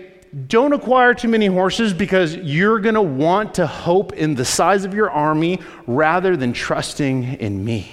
don't 0.48 0.72
acquire 0.72 1.14
too 1.14 1.28
many 1.28 1.46
horses 1.46 1.94
because 1.94 2.34
you're 2.34 2.80
going 2.80 2.96
to 2.96 3.02
want 3.02 3.54
to 3.54 3.66
hope 3.68 4.12
in 4.14 4.34
the 4.34 4.44
size 4.44 4.84
of 4.84 4.94
your 4.94 5.12
army 5.12 5.60
rather 5.86 6.36
than 6.36 6.52
trusting 6.52 7.34
in 7.34 7.64
me. 7.64 7.92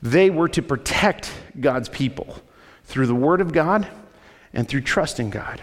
They 0.00 0.30
were 0.30 0.48
to 0.48 0.62
protect 0.62 1.30
God's 1.60 1.90
people 1.90 2.38
through 2.84 3.06
the 3.06 3.14
Word 3.14 3.42
of 3.42 3.52
God 3.52 3.86
and 4.54 4.68
through 4.68 4.82
trusting 4.82 5.30
God. 5.30 5.60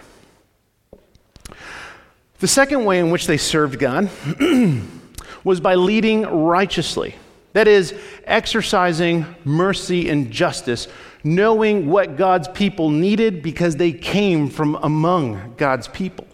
The 2.38 2.48
second 2.48 2.84
way 2.84 2.98
in 2.98 3.10
which 3.10 3.26
they 3.26 3.36
served 3.36 3.78
God 3.78 4.10
was 5.44 5.60
by 5.60 5.74
leading 5.76 6.22
righteously. 6.22 7.14
That 7.52 7.68
is, 7.68 7.94
exercising 8.24 9.26
mercy 9.44 10.08
and 10.08 10.30
justice, 10.30 10.88
knowing 11.22 11.88
what 11.88 12.16
God's 12.16 12.48
people 12.48 12.90
needed 12.90 13.42
because 13.42 13.76
they 13.76 13.92
came 13.92 14.48
from 14.48 14.74
among 14.76 15.54
God's 15.56 15.86
people. 15.88 16.26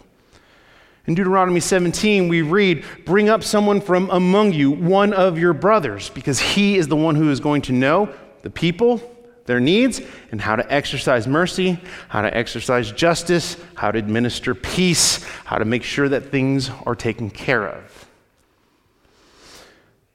In 1.05 1.15
Deuteronomy 1.15 1.59
17, 1.59 2.27
we 2.27 2.41
read, 2.41 2.85
Bring 3.05 3.29
up 3.29 3.43
someone 3.43 3.81
from 3.81 4.09
among 4.11 4.53
you, 4.53 4.71
one 4.71 5.11
of 5.13 5.37
your 5.37 5.53
brothers, 5.53 6.09
because 6.09 6.39
he 6.39 6.77
is 6.77 6.87
the 6.87 6.95
one 6.95 7.15
who 7.15 7.29
is 7.31 7.39
going 7.39 7.63
to 7.63 7.71
know 7.71 8.09
the 8.43 8.49
people 8.49 9.01
their 9.49 9.59
needs 9.59 9.99
and 10.31 10.39
how 10.39 10.55
to 10.55 10.71
exercise 10.71 11.27
mercy, 11.27 11.79
how 12.07 12.21
to 12.21 12.37
exercise 12.37 12.91
justice, 12.91 13.57
how 13.73 13.91
to 13.91 13.97
administer 13.97 14.53
peace, 14.53 15.23
how 15.43 15.57
to 15.57 15.65
make 15.65 15.83
sure 15.83 16.07
that 16.07 16.31
things 16.31 16.69
are 16.85 16.95
taken 16.95 17.31
care 17.31 17.67
of. 17.67 18.07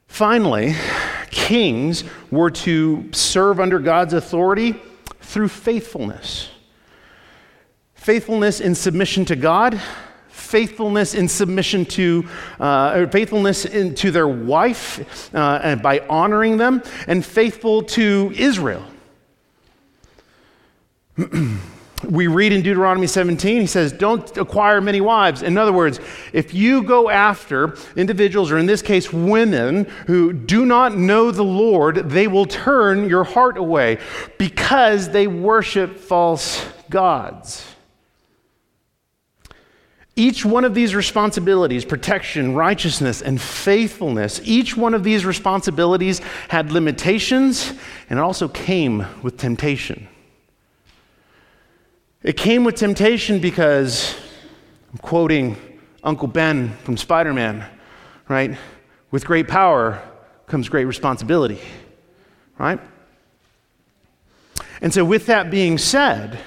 Finally, 0.06 0.76
kings 1.30 2.04
were 2.30 2.50
to 2.50 3.10
serve 3.12 3.58
under 3.58 3.80
God's 3.80 4.14
authority 4.14 4.80
through 5.20 5.48
faithfulness. 5.48 6.48
Faithfulness 7.96 8.60
in 8.60 8.76
submission 8.76 9.24
to 9.24 9.34
God, 9.34 9.80
faithfulness 10.28 11.12
in 11.12 11.26
submission 11.26 11.84
to, 11.86 12.28
uh, 12.60 13.06
faithfulness 13.06 13.64
in, 13.64 13.96
to 13.96 14.12
their 14.12 14.28
wife 14.28 15.34
uh, 15.34 15.74
by 15.74 15.98
honoring 16.08 16.56
them, 16.56 16.84
and 17.08 17.26
faithful 17.26 17.82
to 17.82 18.32
Israel 18.36 18.84
we 22.10 22.26
read 22.26 22.52
in 22.52 22.62
Deuteronomy 22.62 23.06
17, 23.06 23.60
he 23.60 23.66
says, 23.66 23.92
Don't 23.92 24.36
acquire 24.36 24.80
many 24.80 25.00
wives. 25.00 25.42
In 25.42 25.56
other 25.56 25.72
words, 25.72 26.00
if 26.32 26.54
you 26.54 26.82
go 26.82 27.08
after 27.08 27.76
individuals, 27.96 28.50
or 28.50 28.58
in 28.58 28.66
this 28.66 28.82
case, 28.82 29.12
women, 29.12 29.84
who 30.06 30.32
do 30.32 30.66
not 30.66 30.96
know 30.96 31.30
the 31.30 31.44
Lord, 31.44 32.10
they 32.10 32.26
will 32.26 32.46
turn 32.46 33.08
your 33.08 33.24
heart 33.24 33.56
away 33.56 33.98
because 34.38 35.10
they 35.10 35.26
worship 35.26 35.98
false 35.98 36.64
gods. 36.90 37.64
Each 40.16 40.44
one 40.44 40.64
of 40.64 40.74
these 40.74 40.94
responsibilities 40.94 41.84
protection, 41.84 42.54
righteousness, 42.54 43.20
and 43.20 43.40
faithfulness 43.40 44.40
each 44.44 44.76
one 44.76 44.94
of 44.94 45.02
these 45.02 45.24
responsibilities 45.24 46.20
had 46.48 46.70
limitations 46.70 47.72
and 48.08 48.20
it 48.20 48.22
also 48.22 48.46
came 48.46 49.04
with 49.22 49.36
temptation. 49.38 50.06
It 52.24 52.38
came 52.38 52.64
with 52.64 52.76
temptation 52.76 53.38
because, 53.38 54.16
I'm 54.90 54.98
quoting 54.98 55.58
Uncle 56.02 56.26
Ben 56.26 56.70
from 56.78 56.96
Spider 56.96 57.34
Man, 57.34 57.66
right? 58.30 58.56
With 59.10 59.26
great 59.26 59.46
power 59.46 60.02
comes 60.46 60.70
great 60.70 60.86
responsibility, 60.86 61.60
right? 62.58 62.80
And 64.80 64.92
so, 64.92 65.04
with 65.04 65.26
that 65.26 65.50
being 65.50 65.76
said, 65.76 66.38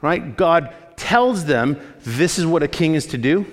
right, 0.00 0.36
God 0.36 0.74
tells 0.96 1.44
them 1.44 1.80
this 2.00 2.36
is 2.36 2.44
what 2.44 2.64
a 2.64 2.68
king 2.68 2.96
is 2.96 3.06
to 3.06 3.18
do, 3.18 3.46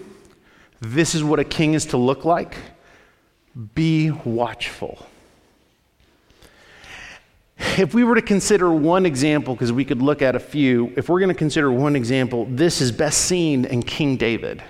this 0.81 1.13
is 1.13 1.23
what 1.23 1.39
a 1.39 1.43
king 1.43 1.75
is 1.75 1.85
to 1.87 1.97
look 1.97 2.25
like. 2.25 2.57
Be 3.75 4.09
watchful. 4.09 5.05
If 7.59 7.93
we 7.93 8.05
were 8.05 8.15
to 8.15 8.21
consider 8.21 8.71
one 8.71 9.05
example, 9.05 9.53
because 9.53 9.71
we 9.71 9.83
could 9.83 10.01
look 10.01 10.21
at 10.21 10.35
a 10.35 10.39
few, 10.39 10.93
if 10.95 11.09
we're 11.09 11.19
going 11.19 11.29
to 11.29 11.37
consider 11.37 11.71
one 11.71 11.95
example, 11.95 12.45
this 12.49 12.79
is 12.79 12.91
best 12.91 13.21
seen 13.25 13.65
in 13.65 13.83
King 13.83 14.15
David. 14.15 14.63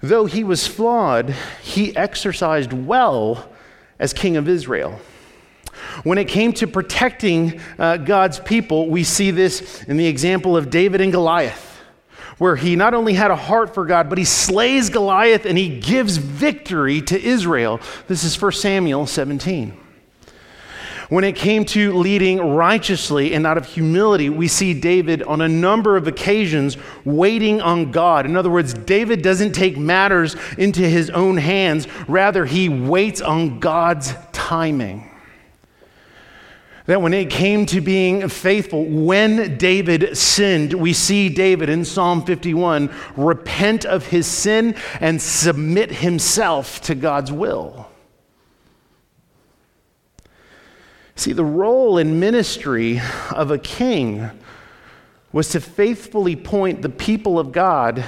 Though 0.00 0.26
he 0.26 0.42
was 0.42 0.66
flawed, 0.66 1.30
he 1.62 1.96
exercised 1.96 2.72
well 2.72 3.48
as 4.00 4.12
king 4.12 4.36
of 4.36 4.48
Israel. 4.48 4.98
When 6.02 6.18
it 6.18 6.26
came 6.26 6.52
to 6.54 6.66
protecting 6.66 7.60
uh, 7.78 7.98
God's 7.98 8.40
people, 8.40 8.88
we 8.88 9.04
see 9.04 9.30
this 9.30 9.84
in 9.84 9.96
the 9.96 10.06
example 10.06 10.56
of 10.56 10.70
David 10.70 11.00
and 11.00 11.12
Goliath, 11.12 11.80
where 12.38 12.56
he 12.56 12.74
not 12.74 12.94
only 12.94 13.14
had 13.14 13.30
a 13.30 13.36
heart 13.36 13.74
for 13.74 13.86
God, 13.86 14.08
but 14.08 14.18
he 14.18 14.24
slays 14.24 14.90
Goliath 14.90 15.46
and 15.46 15.56
he 15.56 15.78
gives 15.78 16.16
victory 16.16 17.00
to 17.02 17.20
Israel. 17.20 17.80
This 18.08 18.24
is 18.24 18.40
1 18.40 18.52
Samuel 18.52 19.06
17. 19.06 19.81
When 21.12 21.24
it 21.24 21.36
came 21.36 21.66
to 21.66 21.92
leading 21.92 22.38
righteously 22.38 23.34
and 23.34 23.46
out 23.46 23.58
of 23.58 23.66
humility, 23.66 24.30
we 24.30 24.48
see 24.48 24.72
David 24.72 25.22
on 25.22 25.42
a 25.42 25.46
number 25.46 25.98
of 25.98 26.08
occasions 26.08 26.78
waiting 27.04 27.60
on 27.60 27.90
God. 27.90 28.24
In 28.24 28.34
other 28.34 28.48
words, 28.48 28.72
David 28.72 29.20
doesn't 29.20 29.52
take 29.52 29.76
matters 29.76 30.36
into 30.56 30.80
his 30.80 31.10
own 31.10 31.36
hands, 31.36 31.86
rather, 32.08 32.46
he 32.46 32.70
waits 32.70 33.20
on 33.20 33.60
God's 33.60 34.14
timing. 34.32 35.10
That 36.86 37.02
when 37.02 37.12
it 37.12 37.28
came 37.28 37.66
to 37.66 37.82
being 37.82 38.26
faithful, 38.30 38.86
when 38.86 39.58
David 39.58 40.16
sinned, 40.16 40.72
we 40.72 40.94
see 40.94 41.28
David 41.28 41.68
in 41.68 41.84
Psalm 41.84 42.24
51 42.24 42.90
repent 43.18 43.84
of 43.84 44.06
his 44.06 44.26
sin 44.26 44.76
and 44.98 45.20
submit 45.20 45.92
himself 45.92 46.80
to 46.84 46.94
God's 46.94 47.30
will. 47.30 47.91
See, 51.14 51.32
the 51.32 51.44
role 51.44 51.98
and 51.98 52.18
ministry 52.18 53.00
of 53.30 53.50
a 53.50 53.58
king 53.58 54.30
was 55.32 55.50
to 55.50 55.60
faithfully 55.60 56.36
point 56.36 56.82
the 56.82 56.88
people 56.88 57.38
of 57.38 57.52
God 57.52 58.04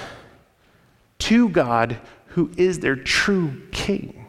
to 1.21 1.49
God, 1.49 1.99
who 2.29 2.51
is 2.57 2.81
their 2.81 2.97
true 2.97 3.63
king. 3.71 4.27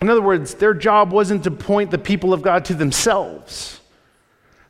In 0.00 0.08
other 0.08 0.22
words, 0.22 0.54
their 0.54 0.74
job 0.74 1.12
wasn't 1.12 1.44
to 1.44 1.50
point 1.50 1.90
the 1.90 1.98
people 1.98 2.32
of 2.32 2.42
God 2.42 2.64
to 2.66 2.74
themselves. 2.74 3.80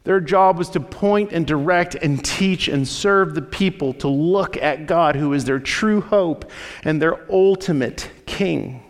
Their 0.05 0.21
job 0.21 0.57
was 0.57 0.71
to 0.71 0.81
point 0.81 1.33
and 1.33 1.47
direct 1.47 1.95
and 1.95 2.25
teach 2.25 2.69
and 2.69 2.89
serve 2.89 3.35
the 3.35 3.43
people 3.43 3.93
to 3.95 4.09
look 4.09 4.57
at 4.57 4.87
God, 4.87 5.17
who 5.17 5.35
is 5.35 5.45
their 5.45 5.59
true 5.59 6.01
hope 6.01 6.51
and 6.83 7.03
their 7.03 7.31
ultimate 7.31 8.11
king. 8.25 8.88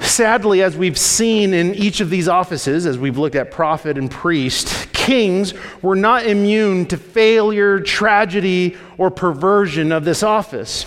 Sadly, 0.00 0.62
as 0.62 0.76
we've 0.76 0.98
seen 0.98 1.54
in 1.54 1.74
each 1.74 2.00
of 2.00 2.10
these 2.10 2.28
offices, 2.28 2.86
as 2.86 2.98
we've 2.98 3.18
looked 3.18 3.36
at 3.36 3.50
prophet 3.50 3.96
and 3.96 4.10
priest, 4.10 4.92
kings 4.92 5.54
were 5.82 5.96
not 5.96 6.26
immune 6.26 6.86
to 6.86 6.96
failure, 6.96 7.80
tragedy, 7.80 8.76
or 8.98 9.10
perversion 9.10 9.92
of 9.92 10.04
this 10.04 10.22
office. 10.22 10.86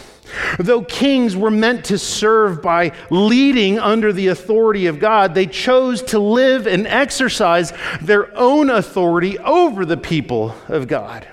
Though 0.58 0.82
kings 0.84 1.36
were 1.36 1.52
meant 1.52 1.86
to 1.86 1.98
serve 1.98 2.62
by 2.62 2.92
leading 3.10 3.80
under 3.80 4.12
the 4.12 4.28
authority 4.28 4.88
of 4.88 5.00
God, 5.00 5.36
they 5.36 5.46
chose 5.46 6.02
to 6.04 6.20
live 6.20 6.66
and 6.66 6.88
exercise 6.88 7.72
their 8.02 8.36
own 8.38 8.70
authority 8.70 9.38
over 9.40 9.86
the 9.86 9.98
people 9.98 10.56
of 10.68 10.88
God. 10.88 11.28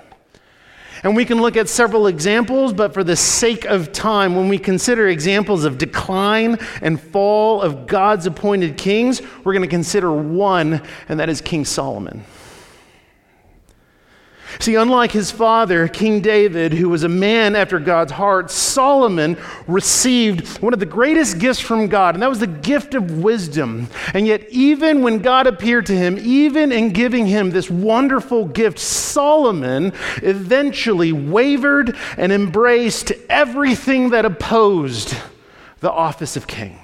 And 1.02 1.16
we 1.16 1.24
can 1.24 1.40
look 1.40 1.56
at 1.56 1.68
several 1.68 2.06
examples, 2.06 2.72
but 2.72 2.92
for 2.92 3.02
the 3.02 3.16
sake 3.16 3.64
of 3.64 3.92
time, 3.92 4.36
when 4.36 4.48
we 4.48 4.58
consider 4.58 5.08
examples 5.08 5.64
of 5.64 5.78
decline 5.78 6.58
and 6.82 7.00
fall 7.00 7.62
of 7.62 7.86
God's 7.86 8.26
appointed 8.26 8.76
kings, 8.76 9.22
we're 9.44 9.54
going 9.54 9.62
to 9.62 9.68
consider 9.68 10.12
one, 10.12 10.82
and 11.08 11.18
that 11.18 11.30
is 11.30 11.40
King 11.40 11.64
Solomon. 11.64 12.24
See, 14.58 14.74
unlike 14.74 15.12
his 15.12 15.30
father, 15.30 15.88
King 15.88 16.20
David, 16.20 16.72
who 16.72 16.88
was 16.88 17.02
a 17.02 17.08
man 17.08 17.54
after 17.54 17.78
God's 17.78 18.12
heart, 18.12 18.50
Solomon 18.50 19.36
received 19.66 20.58
one 20.58 20.72
of 20.72 20.80
the 20.80 20.86
greatest 20.86 21.38
gifts 21.38 21.60
from 21.60 21.86
God, 21.86 22.14
and 22.14 22.22
that 22.22 22.28
was 22.28 22.40
the 22.40 22.46
gift 22.46 22.94
of 22.94 23.22
wisdom. 23.22 23.88
And 24.12 24.26
yet, 24.26 24.48
even 24.50 25.02
when 25.02 25.20
God 25.20 25.46
appeared 25.46 25.86
to 25.86 25.96
him, 25.96 26.18
even 26.18 26.72
in 26.72 26.90
giving 26.90 27.26
him 27.26 27.50
this 27.50 27.70
wonderful 27.70 28.46
gift, 28.46 28.78
Solomon 28.78 29.92
eventually 30.22 31.12
wavered 31.12 31.96
and 32.16 32.32
embraced 32.32 33.12
everything 33.28 34.10
that 34.10 34.24
opposed 34.24 35.14
the 35.80 35.90
office 35.90 36.36
of 36.36 36.46
king. 36.46 36.78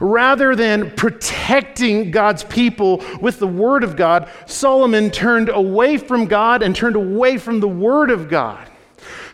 Rather 0.00 0.56
than 0.56 0.90
protecting 0.92 2.10
God's 2.10 2.44
people 2.44 3.04
with 3.20 3.38
the 3.38 3.46
Word 3.46 3.84
of 3.84 3.96
God, 3.96 4.28
Solomon 4.46 5.10
turned 5.10 5.48
away 5.48 5.96
from 5.96 6.26
God 6.26 6.62
and 6.62 6.74
turned 6.74 6.96
away 6.96 7.38
from 7.38 7.60
the 7.60 7.68
Word 7.68 8.10
of 8.10 8.28
God. 8.28 8.68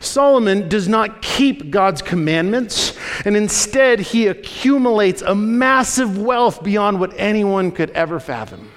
Solomon 0.00 0.68
does 0.68 0.88
not 0.88 1.22
keep 1.22 1.70
God's 1.70 2.02
commandments, 2.02 2.98
and 3.24 3.36
instead 3.36 4.00
he 4.00 4.26
accumulates 4.26 5.22
a 5.22 5.34
massive 5.34 6.18
wealth 6.18 6.62
beyond 6.62 6.98
what 6.98 7.12
anyone 7.16 7.70
could 7.70 7.90
ever 7.90 8.18
fathom. 8.18 8.70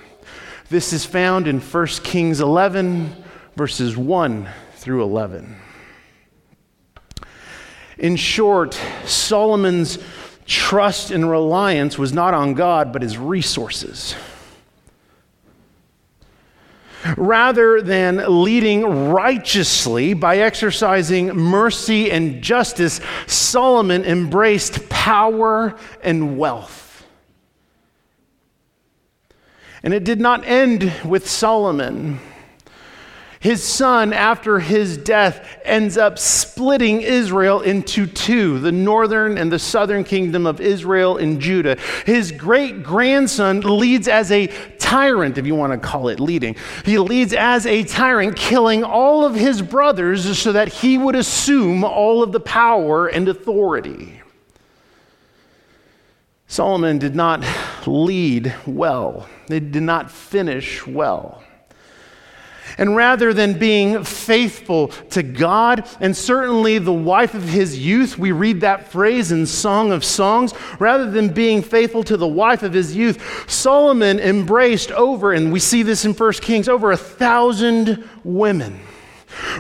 This 0.69 0.93
is 0.93 1.05
found 1.05 1.47
in 1.47 1.59
1 1.59 1.88
Kings 2.03 2.41
11, 2.41 3.23
verses 3.55 3.97
1 3.97 4.47
through 4.75 5.03
11. 5.03 5.55
In 7.97 8.15
short, 8.15 8.79
Solomon's 9.05 9.97
trust 10.45 11.12
and 11.12 11.29
reliance 11.29 11.97
was 11.97 12.13
not 12.13 12.34
on 12.34 12.53
God, 12.53 12.93
but 12.93 13.01
his 13.01 13.17
resources. 13.17 14.15
Rather 17.17 17.81
than 17.81 18.43
leading 18.43 19.12
righteously 19.12 20.13
by 20.15 20.38
exercising 20.38 21.27
mercy 21.27 22.12
and 22.12 22.41
justice, 22.41 22.99
Solomon 23.27 24.03
embraced 24.03 24.89
power 24.89 25.77
and 26.03 26.38
wealth. 26.38 27.05
And 29.84 29.93
it 29.93 30.03
did 30.03 30.19
not 30.19 30.45
end 30.47 30.91
with 31.05 31.29
Solomon. 31.29 32.19
His 33.45 33.63
son, 33.63 34.12
after 34.12 34.58
his 34.58 34.97
death, 34.97 35.60
ends 35.63 35.99
up 35.99 36.17
splitting 36.17 37.01
Israel 37.01 37.62
into 37.62 38.08
two 38.08 38.58
the 38.58 38.71
northern 38.71 39.38
and 39.38 39.51
the 39.51 39.60
southern 39.60 40.03
kingdom 40.03 40.47
of 40.47 40.60
Israel 40.60 41.17
and 41.17 41.39
Judah. 41.39 41.77
His 42.08 42.31
great 42.31 42.81
grandson 42.81 43.60
leads 43.60 44.08
as 44.08 44.31
a 44.31 44.47
tyrant, 44.79 45.38
if 45.38 45.45
you 45.45 45.53
want 45.53 45.73
to 45.73 45.77
call 45.77 46.08
it 46.08 46.19
leading. 46.19 46.55
He 46.86 46.97
leads 46.97 47.34
as 47.34 47.67
a 47.67 47.84
tyrant, 47.84 48.36
killing 48.36 48.84
all 48.84 49.23
of 49.23 49.36
his 49.36 49.62
brothers 49.62 50.39
so 50.39 50.51
that 50.51 50.69
he 50.69 50.97
would 50.97 51.15
assume 51.15 51.84
all 51.84 52.23
of 52.23 52.31
the 52.31 52.39
power 52.39 53.05
and 53.05 53.29
authority. 53.29 54.23
Solomon 56.47 56.97
did 56.97 57.15
not 57.15 57.45
lead 57.86 58.55
well, 58.65 59.29
he 59.49 59.60
did 59.60 59.84
not 59.84 60.10
finish 60.10 60.88
well. 60.88 61.43
And 62.78 62.95
rather 62.95 63.34
than 63.34 63.58
being 63.58 64.04
faithful 64.04 64.89
to 65.12 65.23
God, 65.23 65.88
and 65.99 66.15
certainly 66.15 66.78
the 66.78 66.93
wife 66.93 67.34
of 67.34 67.43
his 67.43 67.78
youth, 67.78 68.17
we 68.17 68.32
read 68.32 68.62
that 68.62 68.91
phrase 68.91 69.32
in 69.32 69.45
Song 69.45 69.91
of 69.91 70.04
Songs, 70.04 70.54
rather 70.80 71.10
than 71.10 71.30
being 71.30 71.62
faithful 71.62 72.04
to 72.04 72.17
the 72.17 72.28
wife 72.28 72.63
of 72.63 72.73
his 72.73 72.95
youth, 72.95 73.49
Solomon 73.49 74.19
embraced 74.19 74.91
over, 74.91 75.32
and 75.32 75.51
we 75.51 75.60
see 75.60 75.84
this 75.84 76.06
in 76.06 76.13
1 76.13 76.34
Kings, 76.34 76.67
over 76.67 76.91
a 76.91 76.97
thousand 76.97 78.08
women. 78.23 78.80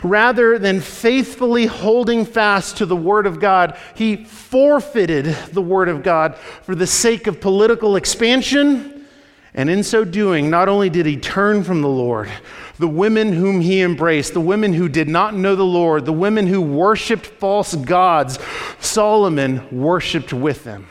Rather 0.03 0.57
than 0.57 0.79
faithfully 0.79 1.65
holding 1.65 2.25
fast 2.25 2.77
to 2.77 2.85
the 2.85 2.95
Word 2.95 3.25
of 3.25 3.39
God, 3.39 3.77
he 3.95 4.23
forfeited 4.23 5.25
the 5.51 5.61
Word 5.61 5.89
of 5.89 6.03
God 6.03 6.35
for 6.35 6.75
the 6.75 6.87
sake 6.87 7.27
of 7.27 7.41
political 7.41 7.95
expansion. 7.95 9.05
And 9.53 9.69
in 9.69 9.83
so 9.83 10.03
doing, 10.03 10.49
not 10.49 10.67
only 10.67 10.89
did 10.89 11.05
he 11.05 11.17
turn 11.17 11.63
from 11.63 11.81
the 11.81 11.89
Lord, 11.89 12.29
the 12.77 12.87
women 12.87 13.33
whom 13.33 13.61
he 13.61 13.81
embraced, 13.81 14.33
the 14.33 14.41
women 14.41 14.73
who 14.73 14.89
did 14.89 15.07
not 15.07 15.33
know 15.33 15.55
the 15.55 15.63
Lord, 15.63 16.05
the 16.05 16.13
women 16.13 16.47
who 16.47 16.61
worshiped 16.61 17.25
false 17.25 17.75
gods, 17.75 18.37
Solomon 18.79 19.67
worshiped 19.71 20.33
with 20.33 20.63
them. 20.63 20.87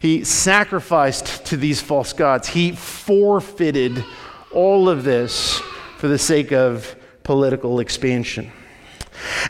He 0.00 0.24
sacrificed 0.24 1.46
to 1.46 1.56
these 1.56 1.80
false 1.80 2.12
gods. 2.12 2.48
He 2.48 2.72
forfeited 2.72 4.04
all 4.52 4.88
of 4.88 5.04
this 5.04 5.60
for 5.98 6.08
the 6.08 6.18
sake 6.18 6.52
of 6.52 6.96
political 7.24 7.80
expansion. 7.80 8.52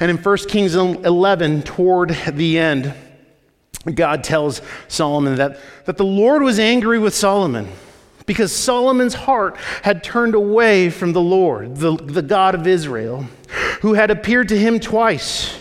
And 0.01 0.11
in 0.11 0.17
1 0.17 0.37
Kings 0.49 0.75
11, 0.75 1.63
toward 1.63 2.17
the 2.33 2.59
end, 2.59 2.95
God 3.95 4.25
tells 4.25 4.63
Solomon 4.89 5.37
that, 5.37 5.61
that 5.85 5.99
the 5.99 6.05
Lord 6.05 6.43
was 6.43 6.59
angry 6.59 6.99
with 6.99 7.15
Solomon 7.15 7.69
because 8.29 8.55
Solomon's 8.55 9.15
heart 9.15 9.57
had 9.83 10.05
turned 10.05 10.37
away 10.37 10.91
from 10.91 11.13
the 11.13 11.21
Lord, 11.21 11.77
the, 11.77 11.97
the 11.97 12.23
God 12.23 12.55
of 12.55 12.67
Israel, 12.67 13.27
who 13.81 13.95
had 13.95 14.13
appeared 14.13 14.51
to 14.51 14.59
him 14.59 14.79
twice 14.79 15.61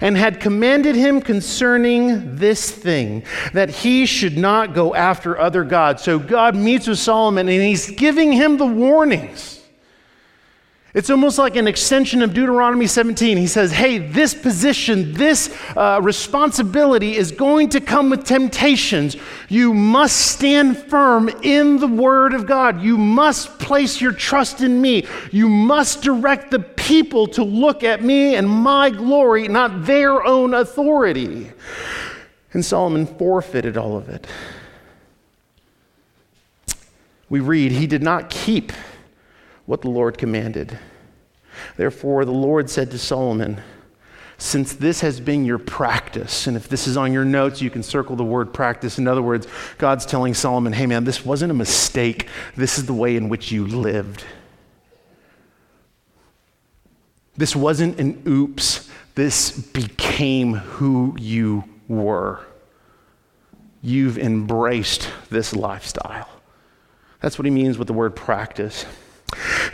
and 0.00 0.16
had 0.16 0.40
commanded 0.40 0.94
him 0.94 1.20
concerning 1.20 2.36
this 2.36 2.70
thing, 2.70 3.24
that 3.52 3.68
he 3.68 4.06
should 4.06 4.38
not 4.38 4.74
go 4.74 4.94
after 4.94 5.38
other 5.38 5.64
gods. 5.64 6.02
So 6.02 6.18
God 6.18 6.54
meets 6.54 6.86
with 6.86 6.98
Solomon 6.98 7.48
and 7.48 7.62
he's 7.62 7.90
giving 7.90 8.32
him 8.32 8.56
the 8.56 8.66
warnings. 8.66 9.53
It's 10.94 11.10
almost 11.10 11.38
like 11.38 11.56
an 11.56 11.66
extension 11.66 12.22
of 12.22 12.34
Deuteronomy 12.34 12.86
17. 12.86 13.36
He 13.36 13.48
says, 13.48 13.72
Hey, 13.72 13.98
this 13.98 14.32
position, 14.32 15.12
this 15.12 15.52
uh, 15.76 15.98
responsibility 16.00 17.16
is 17.16 17.32
going 17.32 17.70
to 17.70 17.80
come 17.80 18.10
with 18.10 18.24
temptations. 18.24 19.16
You 19.48 19.74
must 19.74 20.16
stand 20.16 20.78
firm 20.78 21.28
in 21.42 21.78
the 21.78 21.88
Word 21.88 22.32
of 22.32 22.46
God. 22.46 22.80
You 22.80 22.96
must 22.96 23.58
place 23.58 24.00
your 24.00 24.12
trust 24.12 24.60
in 24.60 24.80
me. 24.80 25.04
You 25.32 25.48
must 25.48 26.02
direct 26.02 26.52
the 26.52 26.60
people 26.60 27.26
to 27.28 27.42
look 27.42 27.82
at 27.82 28.04
me 28.04 28.36
and 28.36 28.48
my 28.48 28.90
glory, 28.90 29.48
not 29.48 29.86
their 29.86 30.24
own 30.24 30.54
authority. 30.54 31.50
And 32.52 32.64
Solomon 32.64 33.06
forfeited 33.06 33.76
all 33.76 33.96
of 33.96 34.08
it. 34.08 34.28
We 37.28 37.40
read, 37.40 37.72
He 37.72 37.88
did 37.88 38.04
not 38.04 38.30
keep 38.30 38.72
what 39.66 39.82
the 39.82 39.90
Lord 39.90 40.18
commanded. 40.18 40.78
Therefore, 41.76 42.24
the 42.24 42.32
Lord 42.32 42.68
said 42.68 42.90
to 42.90 42.98
Solomon, 42.98 43.60
since 44.36 44.72
this 44.72 45.00
has 45.00 45.20
been 45.20 45.44
your 45.44 45.58
practice, 45.58 46.46
and 46.46 46.56
if 46.56 46.68
this 46.68 46.88
is 46.88 46.96
on 46.96 47.12
your 47.12 47.24
notes, 47.24 47.62
you 47.62 47.70
can 47.70 47.82
circle 47.82 48.16
the 48.16 48.24
word 48.24 48.52
practice. 48.52 48.98
In 48.98 49.06
other 49.06 49.22
words, 49.22 49.46
God's 49.78 50.04
telling 50.04 50.34
Solomon, 50.34 50.72
hey 50.72 50.86
man, 50.86 51.04
this 51.04 51.24
wasn't 51.24 51.52
a 51.52 51.54
mistake. 51.54 52.26
This 52.56 52.76
is 52.76 52.86
the 52.86 52.94
way 52.94 53.16
in 53.16 53.28
which 53.28 53.52
you 53.52 53.66
lived. 53.66 54.24
This 57.36 57.54
wasn't 57.54 57.98
an 58.00 58.22
oops. 58.26 58.90
This 59.14 59.56
became 59.56 60.54
who 60.54 61.16
you 61.18 61.64
were. 61.88 62.44
You've 63.82 64.18
embraced 64.18 65.08
this 65.30 65.54
lifestyle. 65.54 66.28
That's 67.20 67.38
what 67.38 67.44
he 67.44 67.50
means 67.50 67.78
with 67.78 67.86
the 67.86 67.94
word 67.94 68.16
practice. 68.16 68.84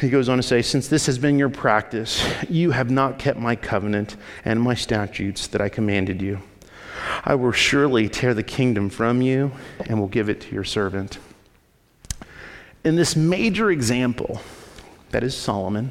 He 0.01 0.09
goes 0.09 0.29
on 0.29 0.39
to 0.39 0.43
say, 0.43 0.63
Since 0.63 0.89
this 0.89 1.07
has 1.07 1.19
been 1.19 1.39
your 1.39 1.51
practice, 1.51 2.27
you 2.49 2.71
have 2.71 2.91
not 2.91 3.19
kept 3.19 3.39
my 3.39 3.57
covenant 3.57 4.17
and 4.45 4.61
my 4.61 4.75
statutes 4.75 5.47
that 5.49 5.61
I 5.61 5.69
commanded 5.69 6.23
you. 6.23 6.41
I 7.25 7.35
will 7.35 7.53
surely 7.53 8.09
tear 8.09 8.35
the 8.35 8.43
kingdom 8.43 8.89
from 8.89 9.21
you 9.21 9.53
and 9.87 10.01
will 10.01 10.09
give 10.09 10.29
it 10.29 10.41
to 10.43 10.55
your 10.55 10.65
servant. 10.65 11.19
In 12.85 12.97
this 12.97 13.15
major 13.15 13.71
example, 13.71 14.41
that 15.11 15.23
is 15.23 15.37
Solomon, 15.37 15.91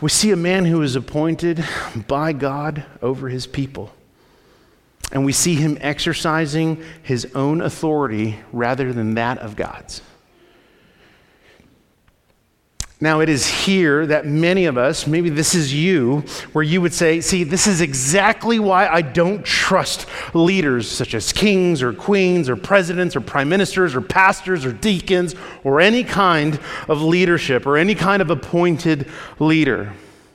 we 0.00 0.08
see 0.08 0.30
a 0.30 0.36
man 0.36 0.64
who 0.66 0.82
is 0.82 0.96
appointed 0.96 1.64
by 2.06 2.32
God 2.32 2.84
over 3.02 3.28
his 3.28 3.46
people. 3.46 3.92
And 5.12 5.24
we 5.24 5.32
see 5.32 5.54
him 5.54 5.78
exercising 5.80 6.82
his 7.02 7.26
own 7.34 7.60
authority 7.60 8.38
rather 8.52 8.92
than 8.92 9.14
that 9.14 9.38
of 9.38 9.56
God's. 9.56 10.02
Now, 13.00 13.20
it 13.20 13.28
is 13.28 13.46
here 13.46 14.06
that 14.06 14.24
many 14.24 14.66
of 14.66 14.78
us, 14.78 15.06
maybe 15.06 15.28
this 15.28 15.54
is 15.54 15.74
you, 15.74 16.20
where 16.52 16.62
you 16.62 16.80
would 16.80 16.94
say, 16.94 17.20
See, 17.20 17.42
this 17.42 17.66
is 17.66 17.80
exactly 17.80 18.60
why 18.60 18.86
I 18.86 19.02
don't 19.02 19.44
trust 19.44 20.06
leaders 20.32 20.88
such 20.88 21.12
as 21.14 21.32
kings 21.32 21.82
or 21.82 21.92
queens 21.92 22.48
or 22.48 22.56
presidents 22.56 23.16
or 23.16 23.20
prime 23.20 23.48
ministers 23.48 23.96
or 23.96 24.00
pastors 24.00 24.64
or 24.64 24.72
deacons 24.72 25.34
or 25.64 25.80
any 25.80 26.04
kind 26.04 26.58
of 26.88 27.02
leadership 27.02 27.66
or 27.66 27.76
any 27.76 27.96
kind 27.96 28.22
of 28.22 28.30
appointed 28.30 29.10
leader. 29.40 29.92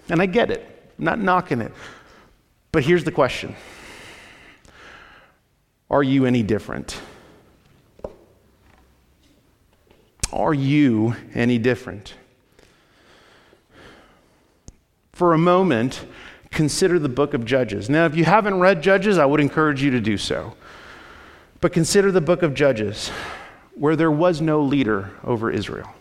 And 0.10 0.22
I 0.22 0.26
get 0.26 0.52
it, 0.52 0.93
I'm 1.00 1.06
not 1.06 1.19
knocking 1.19 1.62
it. 1.62 1.72
But 2.74 2.84
here's 2.84 3.06
the 3.06 3.12
question 3.12 3.56
Are 5.89 6.04
you 6.04 6.26
any 6.26 6.43
different? 6.43 7.00
Are 10.32 10.54
you 10.54 11.15
any 11.34 11.58
different? 11.58 12.13
For 15.19 15.34
a 15.34 15.38
moment, 15.38 16.05
consider 16.49 16.97
the 16.97 17.10
book 17.10 17.34
of 17.34 17.43
Judges. 17.43 17.89
Now, 17.89 18.05
if 18.05 18.15
you 18.15 18.23
haven't 18.23 18.58
read 18.62 18.82
Judges, 18.82 19.17
I 19.17 19.25
would 19.25 19.41
encourage 19.41 19.84
you 19.84 19.91
to 19.91 19.99
do 19.99 20.17
so. 20.17 20.55
But 21.60 21.73
consider 21.73 22.10
the 22.10 22.21
book 22.21 22.41
of 22.41 22.53
Judges, 22.53 23.10
where 23.75 23.97
there 23.97 24.13
was 24.13 24.39
no 24.39 24.62
leader 24.62 25.12
over 25.25 25.51
Israel. 25.51 25.93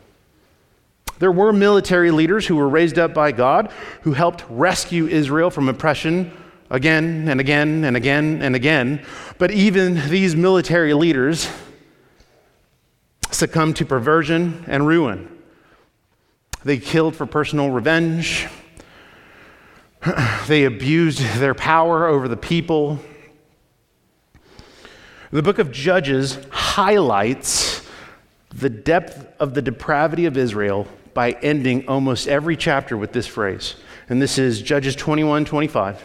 There 1.19 1.33
were 1.33 1.53
military 1.53 2.13
leaders 2.13 2.47
who 2.47 2.55
were 2.55 2.69
raised 2.69 2.97
up 2.97 3.13
by 3.13 3.33
God 3.33 3.73
who 4.03 4.13
helped 4.13 4.45
rescue 4.49 5.09
Israel 5.09 5.51
from 5.51 5.69
oppression 5.69 6.31
again 6.71 7.27
and 7.29 7.41
again 7.41 7.83
and 7.83 7.97
again 7.97 8.41
and 8.41 8.55
again. 8.55 9.05
But 9.37 9.51
even 9.51 9.97
these 10.11 10.37
military 10.37 10.95
leaders 10.95 11.51
succumbed 13.33 13.75
to 13.79 13.85
perversion 13.85 14.65
and 14.69 14.87
ruin. 14.87 15.29
They 16.63 16.79
killed 16.79 17.17
for 17.17 17.27
personal 17.27 17.71
revenge. 17.71 18.47
they 20.47 20.65
abused 20.65 21.21
their 21.39 21.55
power 21.55 22.07
over 22.07 22.29
the 22.29 22.37
people. 22.37 22.99
The 25.31 25.43
book 25.43 25.59
of 25.59 25.71
Judges 25.71 26.39
highlights 26.51 27.87
the 28.51 28.71
depth 28.71 29.27
of 29.39 29.55
the 29.55 29.63
depravity 29.63 30.27
of 30.27 30.37
Israel 30.37 30.87
by 31.15 31.33
ending 31.43 31.87
almost 31.89 32.29
every 32.29 32.57
chapter 32.57 32.97
with 32.97 33.13
this 33.13 33.27
phrase. 33.27 33.75
And 34.09 34.23
this 34.23 34.39
is 34.39 34.63
Judges 34.63 34.97
21 34.97 35.45
25. 35.45 36.03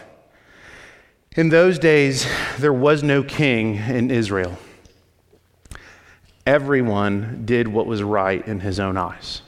In 1.36 1.48
those 1.48 1.78
days, 1.78 2.26
there 2.58 2.72
was 2.72 3.02
no 3.02 3.22
king 3.22 3.76
in 3.76 4.10
Israel. 4.10 4.58
Everyone 6.46 7.42
did 7.44 7.66
what 7.66 7.86
was 7.86 8.02
right 8.02 8.46
in 8.46 8.60
his 8.60 8.78
own 8.78 8.96
eyes. 8.96 9.42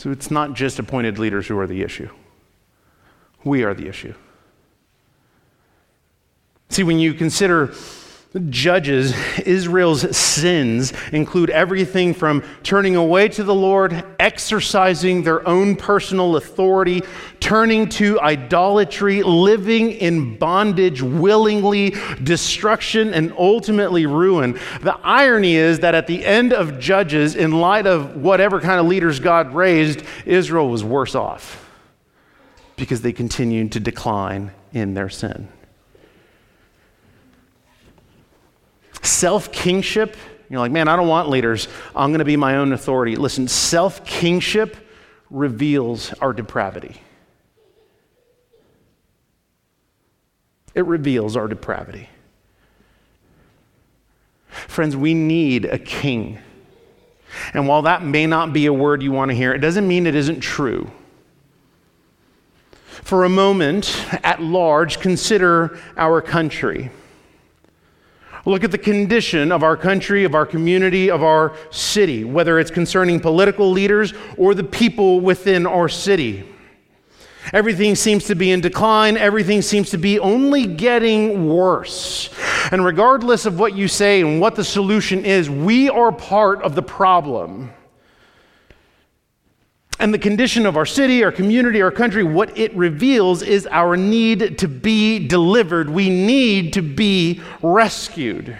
So 0.00 0.10
it's 0.10 0.30
not 0.30 0.54
just 0.54 0.78
appointed 0.78 1.18
leaders 1.18 1.46
who 1.46 1.58
are 1.58 1.66
the 1.66 1.82
issue, 1.82 2.08
we 3.44 3.64
are 3.64 3.74
the 3.74 3.86
issue. 3.86 4.14
See, 6.70 6.82
when 6.84 6.98
you 6.98 7.12
consider 7.12 7.66
Judges, 8.48 9.12
Israel's 9.40 10.16
sins 10.16 10.92
include 11.10 11.50
everything 11.50 12.14
from 12.14 12.44
turning 12.62 12.94
away 12.94 13.26
to 13.26 13.42
the 13.42 13.54
Lord, 13.54 14.04
exercising 14.20 15.24
their 15.24 15.46
own 15.48 15.74
personal 15.74 16.36
authority, 16.36 17.02
turning 17.40 17.88
to 17.88 18.20
idolatry, 18.20 19.24
living 19.24 19.90
in 19.90 20.38
bondage 20.38 21.02
willingly, 21.02 21.96
destruction, 22.22 23.12
and 23.14 23.32
ultimately 23.36 24.06
ruin. 24.06 24.56
The 24.80 24.96
irony 25.02 25.56
is 25.56 25.80
that 25.80 25.96
at 25.96 26.06
the 26.06 26.24
end 26.24 26.52
of 26.52 26.78
Judges, 26.78 27.34
in 27.34 27.50
light 27.50 27.88
of 27.88 28.14
whatever 28.14 28.60
kind 28.60 28.78
of 28.78 28.86
leaders 28.86 29.18
God 29.18 29.52
raised, 29.56 30.04
Israel 30.24 30.68
was 30.68 30.84
worse 30.84 31.16
off 31.16 31.68
because 32.76 33.02
they 33.02 33.12
continued 33.12 33.72
to 33.72 33.80
decline 33.80 34.52
in 34.72 34.94
their 34.94 35.08
sin. 35.08 35.48
Self 39.02 39.50
kingship 39.52 40.16
You're 40.48 40.60
like, 40.60 40.72
man, 40.72 40.88
I 40.88 40.96
don't 40.96 41.08
want 41.08 41.28
leaders. 41.28 41.68
I'm 41.94 42.10
going 42.10 42.18
to 42.18 42.24
be 42.24 42.36
my 42.36 42.56
own 42.56 42.72
authority. 42.72 43.16
Listen, 43.16 43.48
self 43.48 44.04
kingship 44.04 44.76
reveals 45.30 46.12
our 46.14 46.32
depravity. 46.32 47.00
It 50.74 50.86
reveals 50.86 51.36
our 51.36 51.48
depravity. 51.48 52.08
Friends, 54.48 54.96
we 54.96 55.14
need 55.14 55.64
a 55.64 55.78
king. 55.78 56.38
And 57.54 57.68
while 57.68 57.82
that 57.82 58.02
may 58.04 58.26
not 58.26 58.52
be 58.52 58.66
a 58.66 58.72
word 58.72 59.02
you 59.02 59.12
want 59.12 59.30
to 59.30 59.34
hear, 59.34 59.52
it 59.52 59.58
doesn't 59.58 59.86
mean 59.86 60.06
it 60.06 60.14
isn't 60.14 60.40
true. 60.40 60.90
For 62.84 63.24
a 63.24 63.28
moment, 63.28 63.96
at 64.24 64.42
large, 64.42 65.00
consider 65.00 65.78
our 65.96 66.20
country. 66.20 66.90
Look 68.46 68.64
at 68.64 68.70
the 68.70 68.78
condition 68.78 69.52
of 69.52 69.62
our 69.62 69.76
country, 69.76 70.24
of 70.24 70.34
our 70.34 70.46
community, 70.46 71.10
of 71.10 71.22
our 71.22 71.54
city, 71.70 72.24
whether 72.24 72.58
it's 72.58 72.70
concerning 72.70 73.20
political 73.20 73.70
leaders 73.70 74.14
or 74.36 74.54
the 74.54 74.64
people 74.64 75.20
within 75.20 75.66
our 75.66 75.88
city. 75.88 76.46
Everything 77.52 77.94
seems 77.94 78.24
to 78.26 78.34
be 78.34 78.50
in 78.50 78.60
decline. 78.60 79.16
Everything 79.16 79.62
seems 79.62 79.90
to 79.90 79.98
be 79.98 80.18
only 80.18 80.66
getting 80.66 81.48
worse. 81.48 82.30
And 82.70 82.84
regardless 82.84 83.46
of 83.46 83.58
what 83.58 83.74
you 83.74 83.88
say 83.88 84.20
and 84.20 84.40
what 84.40 84.54
the 84.54 84.64
solution 84.64 85.24
is, 85.24 85.50
we 85.50 85.88
are 85.88 86.12
part 86.12 86.62
of 86.62 86.74
the 86.74 86.82
problem. 86.82 87.72
And 90.00 90.14
the 90.14 90.18
condition 90.18 90.64
of 90.64 90.78
our 90.78 90.86
city, 90.86 91.22
our 91.22 91.30
community, 91.30 91.82
our 91.82 91.90
country, 91.90 92.24
what 92.24 92.56
it 92.56 92.74
reveals 92.74 93.42
is 93.42 93.68
our 93.70 93.98
need 93.98 94.56
to 94.58 94.66
be 94.66 95.28
delivered. 95.28 95.90
We 95.90 96.08
need 96.08 96.72
to 96.72 96.80
be 96.80 97.42
rescued. 97.60 98.58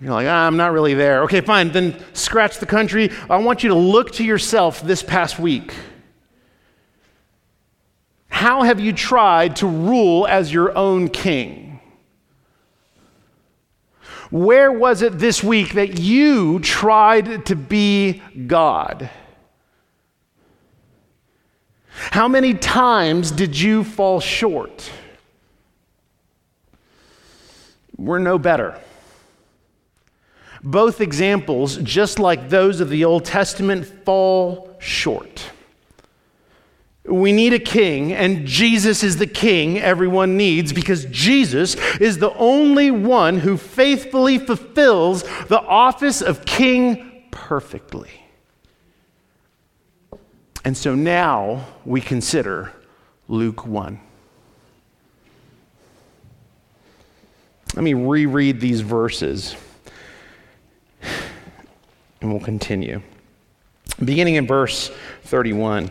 You're 0.00 0.12
like, 0.12 0.28
ah, 0.28 0.46
I'm 0.46 0.56
not 0.56 0.70
really 0.70 0.94
there. 0.94 1.24
Okay, 1.24 1.40
fine. 1.40 1.72
Then 1.72 2.00
scratch 2.12 2.58
the 2.58 2.66
country. 2.66 3.10
I 3.28 3.38
want 3.38 3.64
you 3.64 3.70
to 3.70 3.74
look 3.74 4.12
to 4.12 4.24
yourself 4.24 4.82
this 4.82 5.02
past 5.02 5.40
week. 5.40 5.74
How 8.28 8.62
have 8.62 8.78
you 8.78 8.92
tried 8.92 9.56
to 9.56 9.66
rule 9.66 10.28
as 10.28 10.52
your 10.52 10.78
own 10.78 11.08
king? 11.08 11.65
Where 14.30 14.72
was 14.72 15.02
it 15.02 15.18
this 15.18 15.42
week 15.42 15.74
that 15.74 15.98
you 15.98 16.58
tried 16.60 17.46
to 17.46 17.56
be 17.56 18.22
God? 18.46 19.10
How 22.10 22.28
many 22.28 22.54
times 22.54 23.30
did 23.30 23.58
you 23.58 23.84
fall 23.84 24.20
short? 24.20 24.90
We're 27.96 28.18
no 28.18 28.38
better. 28.38 28.78
Both 30.62 31.00
examples, 31.00 31.76
just 31.78 32.18
like 32.18 32.48
those 32.48 32.80
of 32.80 32.90
the 32.90 33.04
Old 33.04 33.24
Testament, 33.24 33.86
fall 34.04 34.76
short. 34.78 35.50
We 37.08 37.32
need 37.32 37.52
a 37.52 37.60
king, 37.60 38.12
and 38.12 38.46
Jesus 38.46 39.04
is 39.04 39.16
the 39.16 39.26
king 39.26 39.78
everyone 39.78 40.36
needs 40.36 40.72
because 40.72 41.04
Jesus 41.06 41.76
is 42.00 42.18
the 42.18 42.32
only 42.34 42.90
one 42.90 43.38
who 43.38 43.56
faithfully 43.56 44.38
fulfills 44.38 45.22
the 45.46 45.60
office 45.60 46.20
of 46.20 46.44
king 46.44 47.24
perfectly. 47.30 48.10
And 50.64 50.76
so 50.76 50.96
now 50.96 51.64
we 51.84 52.00
consider 52.00 52.72
Luke 53.28 53.64
1. 53.66 54.00
Let 57.76 57.82
me 57.82 57.94
reread 57.94 58.60
these 58.60 58.80
verses 58.80 59.54
and 62.20 62.32
we'll 62.32 62.40
continue. 62.40 63.02
Beginning 64.04 64.34
in 64.34 64.46
verse 64.46 64.90
31. 65.22 65.90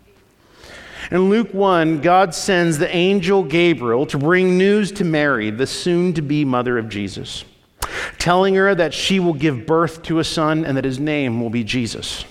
In 1.09 1.29
Luke 1.29 1.53
1, 1.53 2.01
God 2.01 2.35
sends 2.35 2.77
the 2.77 2.93
angel 2.95 3.43
Gabriel 3.43 4.05
to 4.07 4.17
bring 4.17 4.57
news 4.57 4.91
to 4.93 5.03
Mary, 5.03 5.49
the 5.49 5.65
soon 5.65 6.13
to 6.13 6.21
be 6.21 6.45
mother 6.45 6.77
of 6.77 6.89
Jesus, 6.89 7.43
telling 8.19 8.55
her 8.55 8.75
that 8.75 8.93
she 8.93 9.19
will 9.19 9.33
give 9.33 9.65
birth 9.65 10.03
to 10.03 10.19
a 10.19 10.23
son 10.23 10.63
and 10.63 10.77
that 10.77 10.85
his 10.85 10.99
name 10.99 11.41
will 11.41 11.49
be 11.49 11.63
Jesus. 11.63 12.25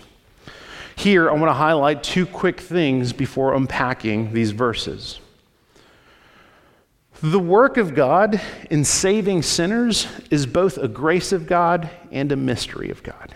Here, 0.94 1.28
I 1.30 1.32
want 1.32 1.48
to 1.48 1.54
highlight 1.54 2.02
two 2.02 2.26
quick 2.26 2.60
things 2.60 3.12
before 3.12 3.54
unpacking 3.54 4.32
these 4.32 4.50
verses. 4.50 5.18
The 7.22 7.38
work 7.38 7.76
of 7.76 7.94
God 7.94 8.40
in 8.70 8.84
saving 8.84 9.42
sinners 9.42 10.06
is 10.30 10.46
both 10.46 10.78
a 10.78 10.88
grace 10.88 11.32
of 11.32 11.46
God 11.46 11.90
and 12.12 12.30
a 12.32 12.36
mystery 12.36 12.90
of 12.90 13.02
God. 13.02 13.34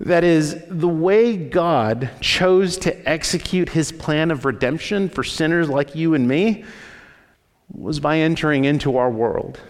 That 0.00 0.22
is, 0.22 0.62
the 0.68 0.88
way 0.88 1.36
God 1.36 2.10
chose 2.20 2.76
to 2.78 3.08
execute 3.08 3.70
his 3.70 3.90
plan 3.90 4.30
of 4.30 4.44
redemption 4.44 5.08
for 5.08 5.24
sinners 5.24 5.68
like 5.68 5.96
you 5.96 6.14
and 6.14 6.28
me 6.28 6.64
was 7.72 7.98
by 7.98 8.18
entering 8.18 8.64
into 8.64 8.96
our 8.96 9.10
world, 9.10 9.60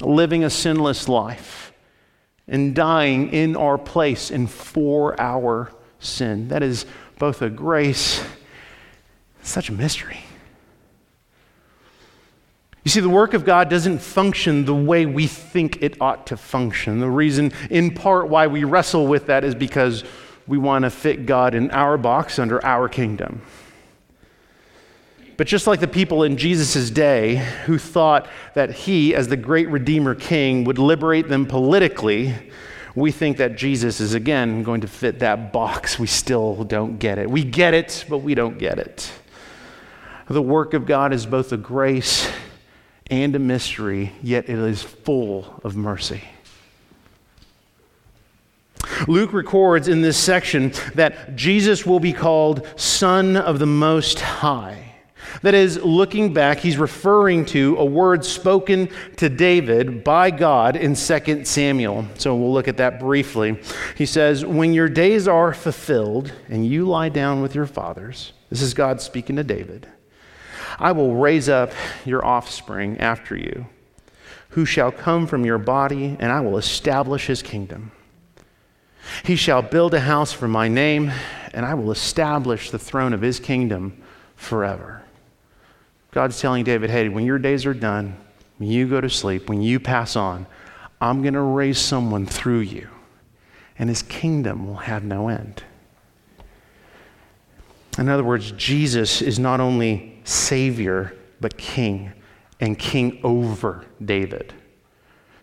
living 0.00 0.44
a 0.44 0.50
sinless 0.50 1.08
life, 1.08 1.72
and 2.46 2.74
dying 2.74 3.32
in 3.32 3.56
our 3.56 3.78
place 3.78 4.30
and 4.30 4.48
for 4.48 5.20
our 5.20 5.72
sin. 5.98 6.48
That 6.48 6.62
is 6.62 6.86
both 7.18 7.42
a 7.42 7.50
grace, 7.50 8.24
such 9.42 9.68
a 9.68 9.72
mystery. 9.72 10.20
You 12.84 12.90
see, 12.90 13.00
the 13.00 13.10
work 13.10 13.34
of 13.34 13.44
God 13.44 13.68
doesn't 13.68 13.98
function 13.98 14.64
the 14.64 14.74
way 14.74 15.04
we 15.04 15.26
think 15.26 15.82
it 15.82 16.00
ought 16.00 16.26
to 16.28 16.36
function. 16.36 16.98
The 16.98 17.10
reason, 17.10 17.52
in 17.68 17.92
part, 17.92 18.28
why 18.28 18.46
we 18.46 18.64
wrestle 18.64 19.06
with 19.06 19.26
that 19.26 19.44
is 19.44 19.54
because 19.54 20.02
we 20.46 20.56
want 20.56 20.84
to 20.84 20.90
fit 20.90 21.26
God 21.26 21.54
in 21.54 21.70
our 21.72 21.98
box 21.98 22.38
under 22.38 22.64
our 22.64 22.88
kingdom. 22.88 23.42
But 25.36 25.46
just 25.46 25.66
like 25.66 25.80
the 25.80 25.88
people 25.88 26.22
in 26.22 26.36
Jesus' 26.36 26.90
day 26.90 27.36
who 27.64 27.78
thought 27.78 28.28
that 28.54 28.70
he, 28.70 29.14
as 29.14 29.28
the 29.28 29.36
great 29.36 29.68
Redeemer 29.68 30.14
King, 30.14 30.64
would 30.64 30.78
liberate 30.78 31.28
them 31.28 31.46
politically, 31.46 32.34
we 32.94 33.12
think 33.12 33.36
that 33.36 33.56
Jesus 33.56 34.00
is 34.00 34.14
again 34.14 34.62
going 34.62 34.80
to 34.80 34.88
fit 34.88 35.20
that 35.20 35.52
box. 35.52 35.98
We 35.98 36.06
still 36.06 36.64
don't 36.64 36.98
get 36.98 37.18
it. 37.18 37.30
We 37.30 37.44
get 37.44 37.74
it, 37.74 38.04
but 38.08 38.18
we 38.18 38.34
don't 38.34 38.58
get 38.58 38.78
it. 38.78 39.12
The 40.28 40.42
work 40.42 40.74
of 40.74 40.86
God 40.86 41.12
is 41.12 41.26
both 41.26 41.52
a 41.52 41.56
grace 41.56 42.30
and 43.10 43.34
a 43.34 43.38
mystery, 43.38 44.12
yet 44.22 44.48
it 44.48 44.58
is 44.58 44.82
full 44.82 45.60
of 45.64 45.76
mercy. 45.76 46.22
Luke 49.08 49.32
records 49.32 49.88
in 49.88 50.02
this 50.02 50.16
section 50.16 50.72
that 50.94 51.36
Jesus 51.36 51.86
will 51.86 52.00
be 52.00 52.12
called 52.12 52.66
Son 52.76 53.36
of 53.36 53.58
the 53.58 53.66
Most 53.66 54.20
High. 54.20 54.86
That 55.42 55.54
is, 55.54 55.82
looking 55.82 56.34
back, 56.34 56.58
he's 56.58 56.76
referring 56.76 57.46
to 57.46 57.76
a 57.78 57.84
word 57.84 58.24
spoken 58.24 58.88
to 59.16 59.28
David 59.28 60.02
by 60.02 60.30
God 60.30 60.76
in 60.76 60.94
2 60.94 61.44
Samuel. 61.44 62.06
So 62.16 62.34
we'll 62.34 62.52
look 62.52 62.68
at 62.68 62.78
that 62.78 62.98
briefly. 62.98 63.58
He 63.96 64.06
says, 64.06 64.44
When 64.44 64.74
your 64.74 64.88
days 64.88 65.28
are 65.28 65.54
fulfilled 65.54 66.32
and 66.48 66.66
you 66.66 66.86
lie 66.86 67.10
down 67.10 67.42
with 67.42 67.54
your 67.54 67.66
fathers, 67.66 68.32
this 68.50 68.60
is 68.60 68.74
God 68.74 69.00
speaking 69.00 69.36
to 69.36 69.44
David 69.44 69.86
I 70.80 70.92
will 70.92 71.14
raise 71.14 71.50
up 71.50 71.72
your 72.06 72.24
offspring 72.24 72.98
after 72.98 73.36
you, 73.36 73.66
who 74.50 74.64
shall 74.64 74.90
come 74.90 75.26
from 75.26 75.44
your 75.44 75.58
body, 75.58 76.16
and 76.18 76.32
I 76.32 76.40
will 76.40 76.56
establish 76.56 77.26
his 77.26 77.42
kingdom. 77.42 77.92
He 79.22 79.36
shall 79.36 79.60
build 79.60 79.92
a 79.92 80.00
house 80.00 80.32
for 80.32 80.48
my 80.48 80.68
name, 80.68 81.12
and 81.52 81.66
I 81.66 81.74
will 81.74 81.90
establish 81.90 82.70
the 82.70 82.78
throne 82.78 83.12
of 83.12 83.20
his 83.20 83.38
kingdom 83.38 84.02
forever. 84.36 85.02
God's 86.12 86.40
telling 86.40 86.64
David, 86.64 86.88
hey, 86.88 87.10
when 87.10 87.26
your 87.26 87.38
days 87.38 87.66
are 87.66 87.74
done, 87.74 88.16
when 88.56 88.70
you 88.70 88.88
go 88.88 89.02
to 89.02 89.10
sleep, 89.10 89.50
when 89.50 89.60
you 89.60 89.78
pass 89.78 90.16
on, 90.16 90.46
I'm 90.98 91.20
going 91.20 91.34
to 91.34 91.40
raise 91.40 91.78
someone 91.78 92.24
through 92.24 92.60
you, 92.60 92.88
and 93.78 93.90
his 93.90 94.02
kingdom 94.02 94.66
will 94.66 94.76
have 94.76 95.04
no 95.04 95.28
end. 95.28 95.62
In 97.98 98.08
other 98.08 98.24
words, 98.24 98.52
Jesus 98.52 99.20
is 99.20 99.38
not 99.38 99.60
only 99.60 100.19
Savior, 100.30 101.16
but 101.40 101.56
King, 101.56 102.12
and 102.60 102.78
King 102.78 103.20
over 103.24 103.84
David. 104.04 104.54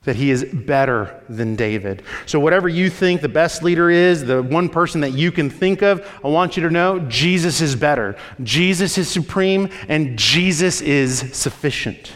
that 0.04 0.15
he 0.15 0.32
is 0.32 0.45
better 0.45 1.21
than 1.28 1.58
David. 1.58 2.02
So, 2.26 2.39
whatever 2.39 2.69
you 2.69 2.89
think 2.89 3.19
the 3.19 3.28
best 3.28 3.62
leader 3.62 3.89
is, 3.89 4.23
the 4.23 4.41
one 4.41 4.69
person 4.69 5.02
that 5.02 5.12
you 5.12 5.34
can 5.34 5.50
think 5.50 5.82
of, 5.82 6.10
I 6.23 6.30
want 6.30 6.56
you 6.56 6.63
to 6.63 6.69
know 6.69 7.00
Jesus 7.00 7.60
is 7.60 7.76
better. 7.76 8.15
Jesus 8.41 8.97
is 8.97 9.10
supreme, 9.10 9.69
and 9.89 10.17
Jesus 10.17 10.80
is 10.80 11.36
sufficient. 11.36 12.13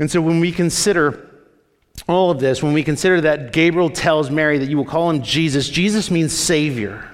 And 0.00 0.10
so, 0.10 0.20
when 0.20 0.40
we 0.40 0.50
consider 0.50 1.30
all 2.08 2.32
of 2.32 2.40
this, 2.40 2.64
when 2.64 2.72
we 2.72 2.82
consider 2.82 3.20
that 3.20 3.52
Gabriel 3.52 3.88
tells 3.88 4.28
Mary 4.28 4.58
that 4.58 4.68
you 4.68 4.76
will 4.76 4.84
call 4.84 5.08
him 5.10 5.22
Jesus, 5.22 5.68
Jesus 5.68 6.10
means 6.10 6.32
Savior. 6.32 7.08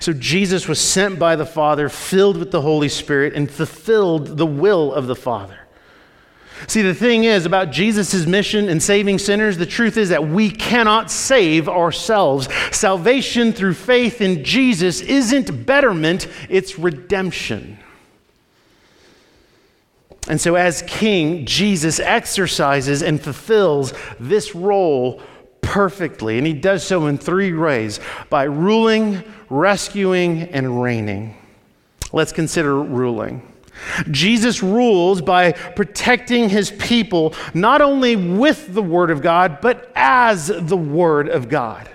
So 0.00 0.12
Jesus 0.12 0.68
was 0.68 0.80
sent 0.80 1.18
by 1.18 1.36
the 1.36 1.46
Father, 1.46 1.88
filled 1.88 2.36
with 2.36 2.50
the 2.50 2.62
Holy 2.62 2.88
Spirit, 2.88 3.34
and 3.34 3.50
fulfilled 3.50 4.38
the 4.38 4.46
will 4.46 4.92
of 4.92 5.06
the 5.06 5.16
Father. 5.16 5.58
See, 6.66 6.82
the 6.82 6.94
thing 6.94 7.24
is 7.24 7.44
about 7.44 7.70
Jesus' 7.70 8.26
mission 8.26 8.68
in 8.68 8.80
saving 8.80 9.18
sinners, 9.18 9.58
the 9.58 9.66
truth 9.66 9.96
is 9.96 10.08
that 10.08 10.26
we 10.26 10.50
cannot 10.50 11.10
save 11.10 11.68
ourselves. 11.68 12.48
Salvation 12.72 13.52
through 13.52 13.74
faith 13.74 14.20
in 14.20 14.42
Jesus 14.42 15.00
isn't 15.02 15.66
betterment, 15.66 16.28
it's 16.48 16.78
redemption. 16.78 17.78
And 20.28 20.40
so, 20.40 20.56
as 20.56 20.82
king, 20.82 21.46
Jesus 21.46 22.00
exercises 22.00 23.02
and 23.02 23.22
fulfills 23.22 23.92
this 24.18 24.54
role 24.54 25.20
perfectly. 25.66 26.38
And 26.38 26.46
he 26.46 26.52
does 26.52 26.84
so 26.84 27.06
in 27.06 27.18
three 27.18 27.52
ways 27.52 27.98
by 28.30 28.44
ruling, 28.44 29.22
rescuing, 29.50 30.42
and 30.44 30.80
reigning. 30.80 31.36
Let's 32.12 32.32
consider 32.32 32.80
ruling. 32.80 33.42
Jesus 34.10 34.62
rules 34.62 35.20
by 35.20 35.52
protecting 35.52 36.48
his 36.48 36.70
people 36.70 37.34
not 37.52 37.82
only 37.82 38.14
with 38.14 38.72
the 38.72 38.82
Word 38.82 39.10
of 39.10 39.20
God, 39.20 39.60
but 39.60 39.90
as 39.96 40.46
the 40.46 40.76
Word 40.76 41.28
of 41.28 41.48
God. 41.48 41.90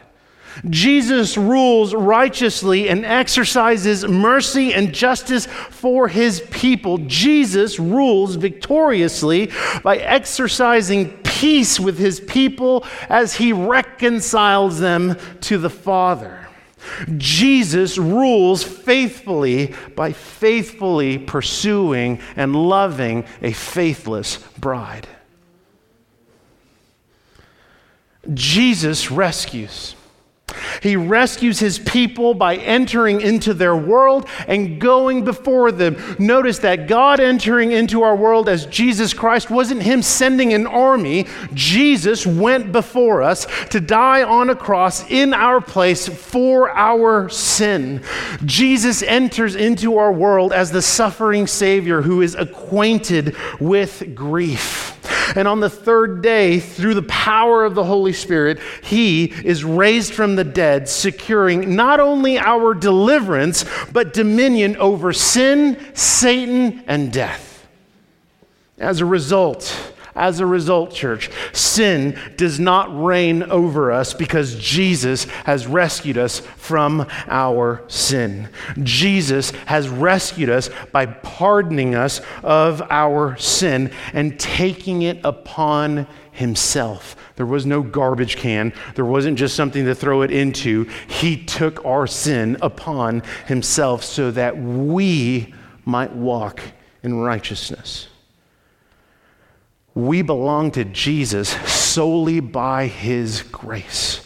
Jesus 0.70 1.38
rules 1.38 1.96
righteously 1.96 2.90
and 2.90 3.06
exercises 3.06 4.06
mercy 4.06 4.74
and 4.74 4.94
justice 4.94 5.46
for 5.46 6.08
his 6.08 6.42
people. 6.52 6.98
Jesus 7.00 7.80
rules 7.80 8.36
victoriously 8.36 9.50
by 9.82 9.98
exercising 9.98 11.18
peace 11.42 11.80
with 11.80 11.98
his 11.98 12.20
people 12.20 12.86
as 13.10 13.34
he 13.34 13.52
reconciles 13.52 14.78
them 14.78 15.18
to 15.42 15.58
the 15.58 15.72
Father. 15.72 16.48
Jesus 17.18 17.98
rules 17.98 18.64
faithfully 18.64 19.74
by 19.96 20.14
faithfully 20.14 21.18
pursuing 21.18 22.20
and 22.36 22.56
loving 22.56 23.26
a 23.42 23.52
faithless 23.54 24.38
bride. 24.60 25.08
Jesus 28.36 29.10
rescues. 29.10 29.96
He 30.82 30.96
rescues 30.96 31.60
his 31.60 31.80
people 31.80 32.34
by 32.34 32.56
entering 32.56 33.22
into 33.22 33.54
their 33.54 33.76
world 33.76 34.28
and 34.48 34.80
going 34.80 35.24
before 35.24 35.72
them. 35.72 35.98
Notice 36.20 36.60
that 36.60 36.88
God 36.88 37.20
entering 37.20 37.72
into 37.72 38.04
our 38.04 38.16
world 38.16 38.50
as 38.50 38.66
Jesus 38.66 39.14
Christ 39.14 39.50
wasn't 39.50 39.84
him 39.84 40.02
sending 40.02 40.54
an 40.54 40.68
army. 40.68 41.28
Jesus 41.54 42.26
went 42.26 42.72
before 42.72 43.22
us 43.22 43.48
to 43.70 43.80
die 43.80 44.24
on 44.24 44.50
a 44.50 44.56
cross 44.56 45.10
in 45.10 45.34
our 45.34 45.62
place 45.62 46.08
for 46.08 46.70
our 46.72 47.30
sin. 47.30 48.02
Jesus 48.46 49.04
enters 49.04 49.56
into 49.56 49.98
our 49.98 50.12
world 50.12 50.54
as 50.54 50.72
the 50.72 50.82
suffering 50.82 51.48
Savior 51.48 52.02
who 52.02 52.22
is 52.22 52.36
acquainted 52.36 53.36
with 53.60 54.16
grief. 54.16 55.01
And 55.36 55.48
on 55.48 55.60
the 55.60 55.70
third 55.70 56.22
day, 56.22 56.60
through 56.60 56.94
the 56.96 57.04
power 57.04 57.64
of 57.64 57.76
the 57.76 57.84
Holy 57.84 58.14
Spirit, 58.14 58.60
he 58.84 59.26
is 59.26 59.64
raised 59.64 60.14
from 60.14 60.36
the 60.36 60.44
dead, 60.44 60.90
securing 60.90 61.76
not 61.76 62.00
only 62.00 62.38
our 62.38 62.74
deliverance, 62.74 63.66
but 63.92 64.14
dominion 64.14 64.76
over 64.78 65.14
sin, 65.14 65.78
Satan, 65.94 66.84
and 66.88 67.12
death. 67.14 67.68
As 68.78 69.00
a 69.00 69.06
result, 69.06 69.94
as 70.16 70.40
a 70.40 70.46
result, 70.46 70.94
church, 70.94 71.30
sin 71.54 72.20
does 72.36 72.60
not 72.60 73.04
reign 73.04 73.44
over 73.44 73.92
us 73.92 74.14
because 74.14 74.56
Jesus 74.56 75.24
has 75.46 75.68
rescued 75.68 76.18
us 76.18 76.40
from 76.40 77.08
our 77.28 77.84
sin. 77.88 78.50
Jesus 78.84 79.52
has 79.68 79.88
rescued 79.90 80.50
us 80.50 80.70
by 80.92 81.06
pardoning 81.06 81.96
us 81.96 82.22
of 82.44 82.82
our 82.90 83.38
sin 83.38 83.92
and 84.14 84.40
taking 84.40 85.04
it 85.04 85.20
upon 85.24 86.08
himself. 86.32 87.16
There 87.36 87.46
was 87.46 87.66
no 87.66 87.82
garbage 87.82 88.38
can. 88.38 88.74
There 88.96 89.06
wasn't 89.06 89.38
just 89.38 89.56
something 89.56 89.86
to 89.86 89.96
throw 89.96 90.22
it 90.22 90.32
into. 90.32 90.90
He 91.08 91.44
took 91.44 91.84
our 91.86 92.08
sin 92.08 92.58
upon 92.62 93.24
himself 93.48 94.04
so 94.04 94.32
that 94.32 94.58
we 94.58 95.54
might 95.86 96.14
walk 96.14 96.62
in 97.04 97.20
righteousness. 97.20 98.08
We 99.94 100.22
belong 100.22 100.72
to 100.72 100.86
Jesus 100.86 101.50
solely 101.50 102.40
by 102.40 102.88
his 102.88 103.44
grace. 103.44 104.26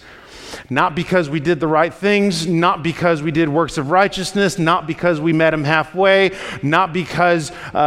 Not 0.69 0.95
because 0.95 1.29
we 1.29 1.39
did 1.39 1.59
the 1.59 1.67
right 1.67 1.93
things, 1.93 2.47
not 2.47 2.81
because 2.81 3.21
we 3.21 3.31
did 3.31 3.49
works 3.49 3.77
of 3.77 3.91
righteousness, 3.91 4.57
not 4.57 4.87
because 4.87 5.21
we 5.21 5.31
met 5.33 5.53
him 5.53 5.63
halfway, 5.63 6.31
not 6.63 6.91
because 6.91 7.51
uh, 7.73 7.77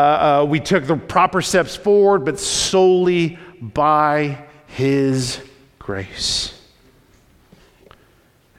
uh, 0.43 0.47
we 0.49 0.61
took 0.61 0.87
the 0.87 0.97
proper 0.97 1.43
steps 1.43 1.75
forward, 1.75 2.25
but 2.25 2.39
solely 2.39 3.39
by 3.61 4.45
his 4.69 5.41
grace. 5.79 6.55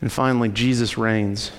And 0.02 0.12
finally, 0.12 0.50
Jesus 0.50 0.98
reigns. 0.98 1.52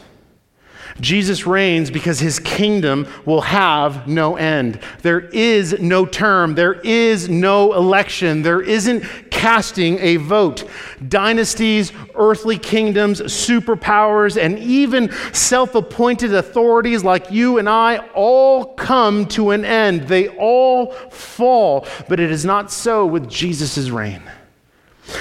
Jesus 1.01 1.47
reigns 1.47 1.91
because 1.91 2.21
his 2.21 2.39
kingdom 2.39 3.07
will 3.25 3.41
have 3.41 4.07
no 4.07 4.37
end. 4.37 4.79
There 5.03 5.21
is 5.21 5.81
no 5.81 6.07
term, 6.07 6.55
there 6.55 6.75
is 6.75 7.29
no 7.29 7.73
election, 7.73 8.43
there 8.43 8.61
isn't 8.61 9.05
casting 9.31 9.99
a 10.01 10.17
vote. 10.17 10.69
Dynasties, 11.09 11.93
earthly 12.15 12.59
kingdoms, 12.59 13.21
superpowers, 13.23 14.41
and 14.41 14.59
even 14.59 15.11
self 15.33 15.75
appointed 15.75 16.35
authorities 16.35 17.03
like 17.05 17.31
you 17.31 17.59
and 17.59 17.69
I 17.69 17.99
all 18.15 18.75
come 18.75 19.27
to 19.29 19.51
an 19.51 19.65
end. 19.65 20.03
They 20.03 20.29
all 20.29 20.93
fall, 21.11 21.87
but 22.09 22.21
it 22.21 22.31
is 22.31 22.45
not 22.45 22.71
so 22.71 23.07
with 23.07 23.29
Jesus' 23.29 23.89
reign. 23.89 24.23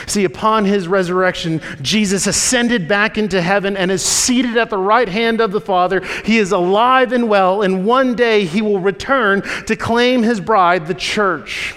See, 0.08 0.26
upon 0.26 0.66
his 0.66 0.88
resurrection, 0.88 1.62
Jesus 1.82 2.28
ascended 2.28 2.88
back 2.88 3.18
into 3.18 3.42
heaven 3.42 3.78
and 3.78 3.92
is 3.92 4.04
seated 4.04 4.58
at 4.58 4.70
the 4.70 4.78
right 4.78 5.10
hand 5.10 5.42
of 5.42 5.52
the 5.52 5.62
Father. 5.62 6.02
He 6.26 6.38
is 6.38 6.52
alive 6.52 7.12
and 7.12 7.30
well, 7.30 7.62
and 7.62 7.86
one 7.86 8.16
day 8.16 8.46
he 8.46 8.62
will 8.62 8.80
return 8.80 9.42
to 9.66 9.76
claim 9.76 10.24
his 10.24 10.40
bride, 10.40 10.88
the 10.88 10.94
church. 10.94 11.76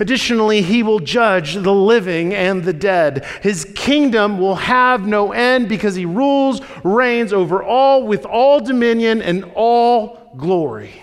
Additionally, 0.00 0.62
he 0.62 0.82
will 0.82 0.98
judge 0.98 1.54
the 1.54 1.72
living 1.72 2.34
and 2.34 2.62
the 2.62 2.72
dead. 2.72 3.24
His 3.42 3.64
kingdom 3.74 4.38
will 4.38 4.56
have 4.56 5.06
no 5.06 5.32
end 5.32 5.68
because 5.68 5.94
he 5.94 6.04
rules, 6.04 6.60
reigns 6.84 7.32
over 7.32 7.62
all 7.62 8.06
with 8.06 8.26
all 8.26 8.60
dominion 8.60 9.22
and 9.22 9.50
all 9.54 10.32
glory. 10.36 11.02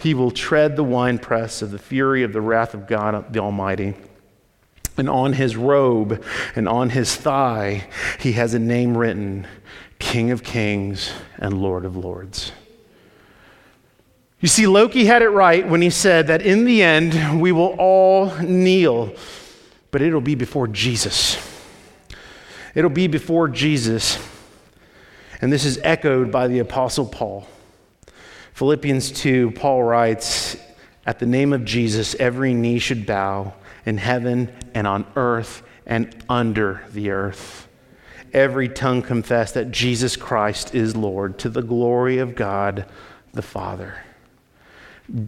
He 0.00 0.14
will 0.14 0.30
tread 0.30 0.76
the 0.76 0.84
winepress 0.84 1.62
of 1.62 1.70
the 1.70 1.78
fury 1.78 2.22
of 2.22 2.32
the 2.32 2.40
wrath 2.40 2.74
of 2.74 2.86
God 2.86 3.32
the 3.32 3.40
Almighty. 3.40 3.94
And 4.96 5.08
on 5.08 5.32
his 5.32 5.56
robe 5.56 6.24
and 6.56 6.68
on 6.68 6.90
his 6.90 7.14
thigh, 7.14 7.88
he 8.18 8.32
has 8.32 8.54
a 8.54 8.58
name 8.58 8.96
written 8.96 9.46
King 9.98 10.30
of 10.30 10.42
Kings 10.42 11.12
and 11.36 11.60
Lord 11.60 11.84
of 11.84 11.96
Lords. 11.96 12.52
You 14.40 14.48
see, 14.48 14.66
Loki 14.68 15.04
had 15.04 15.22
it 15.22 15.30
right 15.30 15.68
when 15.68 15.82
he 15.82 15.90
said 15.90 16.28
that 16.28 16.42
in 16.42 16.64
the 16.64 16.82
end 16.82 17.40
we 17.40 17.50
will 17.50 17.74
all 17.78 18.32
kneel, 18.36 19.12
but 19.90 20.00
it'll 20.00 20.20
be 20.20 20.36
before 20.36 20.68
Jesus. 20.68 21.36
It'll 22.74 22.90
be 22.90 23.08
before 23.08 23.48
Jesus. 23.48 24.18
And 25.40 25.52
this 25.52 25.64
is 25.64 25.80
echoed 25.82 26.30
by 26.30 26.46
the 26.46 26.60
Apostle 26.60 27.06
Paul. 27.06 27.48
Philippians 28.58 29.12
2, 29.12 29.52
Paul 29.52 29.84
writes, 29.84 30.56
At 31.06 31.20
the 31.20 31.26
name 31.26 31.52
of 31.52 31.64
Jesus, 31.64 32.16
every 32.16 32.54
knee 32.54 32.80
should 32.80 33.06
bow 33.06 33.54
in 33.86 33.98
heaven 33.98 34.52
and 34.74 34.84
on 34.84 35.06
earth 35.14 35.62
and 35.86 36.12
under 36.28 36.82
the 36.90 37.10
earth. 37.10 37.68
Every 38.32 38.68
tongue 38.68 39.02
confess 39.02 39.52
that 39.52 39.70
Jesus 39.70 40.16
Christ 40.16 40.74
is 40.74 40.96
Lord 40.96 41.38
to 41.38 41.48
the 41.48 41.62
glory 41.62 42.18
of 42.18 42.34
God 42.34 42.86
the 43.32 43.42
Father. 43.42 43.94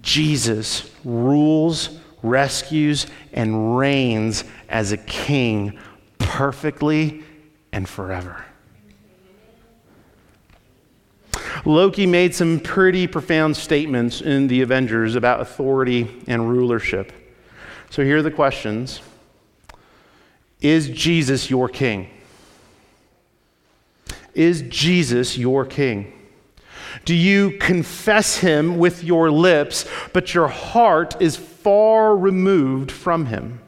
Jesus 0.03 0.91
rules, 1.05 2.01
rescues, 2.25 3.07
and 3.33 3.79
reigns 3.79 4.43
as 4.69 4.91
a 4.91 4.99
king 4.99 5.79
perfectly 6.19 7.23
and 7.71 7.89
forever. 7.89 8.45
Loki 11.65 12.07
made 12.07 12.35
some 12.35 12.61
pretty 12.61 13.07
profound 13.07 13.57
statements 13.57 14.21
in 14.21 14.47
the 14.49 14.63
Avengers 14.63 15.15
about 15.15 15.41
authority 15.41 16.23
and 16.27 16.49
rulership. 16.49 17.13
So 17.91 18.05
here 18.05 18.19
are 18.19 18.23
the 18.23 18.31
questions 18.31 19.01
Is 20.61 20.89
Jesus 20.89 21.51
your 21.51 21.69
king? 21.69 22.09
Is 24.35 24.63
Jesus 24.63 25.37
your 25.37 25.67
king? 25.67 26.13
Do 27.05 27.15
you 27.15 27.53
confess 27.59 28.39
him 28.39 28.79
with 28.79 29.05
your 29.05 29.31
lips, 29.31 29.89
but 30.13 30.35
your 30.35 30.49
heart 30.49 31.21
is 31.21 31.37
far 31.37 32.17
removed 32.17 32.91
from 32.91 33.27
him? 33.27 33.60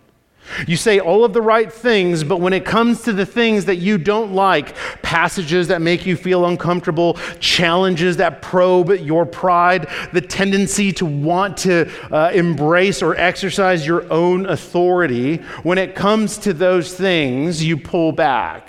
You 0.67 0.77
say 0.77 0.99
all 0.99 1.25
of 1.25 1.33
the 1.33 1.43
right 1.43 1.73
things, 1.73 2.25
but 2.25 2.39
when 2.39 2.53
it 2.53 2.65
comes 2.65 3.03
to 3.03 3.13
the 3.13 3.27
things 3.27 3.65
that 3.67 3.77
you 3.77 3.99
don't 3.99 4.33
like, 4.33 4.75
passages 5.03 5.69
that 5.69 5.81
make 5.81 6.07
you 6.07 6.17
feel 6.17 6.47
uncomfortable, 6.47 7.15
challenges 7.39 8.17
that 8.17 8.43
probe 8.43 8.91
your 8.91 9.27
pride, 9.27 9.89
the 10.13 10.21
tendency 10.21 10.93
to 10.93 11.07
want 11.07 11.57
to 11.59 11.91
uh, 12.13 12.31
embrace 12.33 13.03
or 13.03 13.17
exercise 13.17 13.87
your 13.87 14.11
own 14.13 14.47
authority, 14.47 15.37
when 15.63 15.79
it 15.79 15.95
comes 15.95 16.39
to 16.39 16.53
those 16.53 16.95
things, 16.95 17.63
you 17.63 17.77
pull 17.77 18.13
back. 18.13 18.69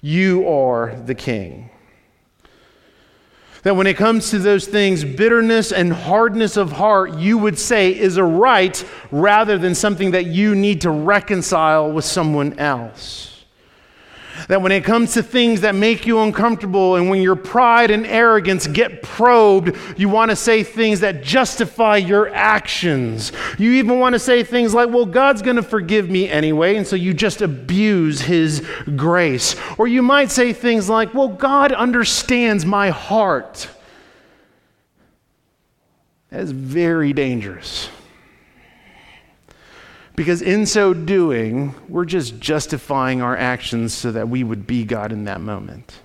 You 0.00 0.48
are 0.48 0.94
the 1.06 1.14
king. 1.14 1.69
That 3.62 3.76
when 3.76 3.86
it 3.86 3.96
comes 3.96 4.30
to 4.30 4.38
those 4.38 4.66
things, 4.66 5.04
bitterness 5.04 5.70
and 5.70 5.92
hardness 5.92 6.56
of 6.56 6.72
heart, 6.72 7.14
you 7.14 7.36
would 7.36 7.58
say 7.58 7.96
is 7.96 8.16
a 8.16 8.24
right 8.24 8.82
rather 9.10 9.58
than 9.58 9.74
something 9.74 10.12
that 10.12 10.26
you 10.26 10.54
need 10.54 10.80
to 10.82 10.90
reconcile 10.90 11.92
with 11.92 12.06
someone 12.06 12.58
else. 12.58 13.29
That 14.48 14.62
when 14.62 14.72
it 14.72 14.84
comes 14.84 15.14
to 15.14 15.22
things 15.22 15.60
that 15.62 15.74
make 15.74 16.06
you 16.06 16.20
uncomfortable 16.20 16.96
and 16.96 17.10
when 17.10 17.22
your 17.22 17.36
pride 17.36 17.90
and 17.90 18.06
arrogance 18.06 18.66
get 18.66 19.02
probed, 19.02 19.76
you 19.96 20.08
want 20.08 20.30
to 20.30 20.36
say 20.36 20.62
things 20.62 21.00
that 21.00 21.22
justify 21.22 21.96
your 21.96 22.28
actions. 22.34 23.32
You 23.58 23.72
even 23.72 23.98
want 23.98 24.14
to 24.14 24.18
say 24.18 24.42
things 24.42 24.74
like, 24.74 24.90
well, 24.90 25.06
God's 25.06 25.42
going 25.42 25.56
to 25.56 25.62
forgive 25.62 26.10
me 26.10 26.28
anyway, 26.28 26.76
and 26.76 26.86
so 26.86 26.96
you 26.96 27.14
just 27.14 27.42
abuse 27.42 28.22
his 28.22 28.66
grace. 28.96 29.56
Or 29.78 29.86
you 29.88 30.02
might 30.02 30.30
say 30.30 30.52
things 30.52 30.88
like, 30.88 31.14
well, 31.14 31.28
God 31.28 31.72
understands 31.72 32.64
my 32.64 32.90
heart. 32.90 33.68
That 36.30 36.40
is 36.40 36.52
very 36.52 37.12
dangerous. 37.12 37.88
Because 40.20 40.42
in 40.42 40.66
so 40.66 40.92
doing, 40.92 41.74
we're 41.88 42.04
just 42.04 42.38
justifying 42.38 43.22
our 43.22 43.34
actions 43.34 43.94
so 43.94 44.12
that 44.12 44.28
we 44.28 44.44
would 44.44 44.66
be 44.66 44.84
God 44.84 45.12
in 45.12 45.24
that 45.24 45.40
moment. 45.40 45.98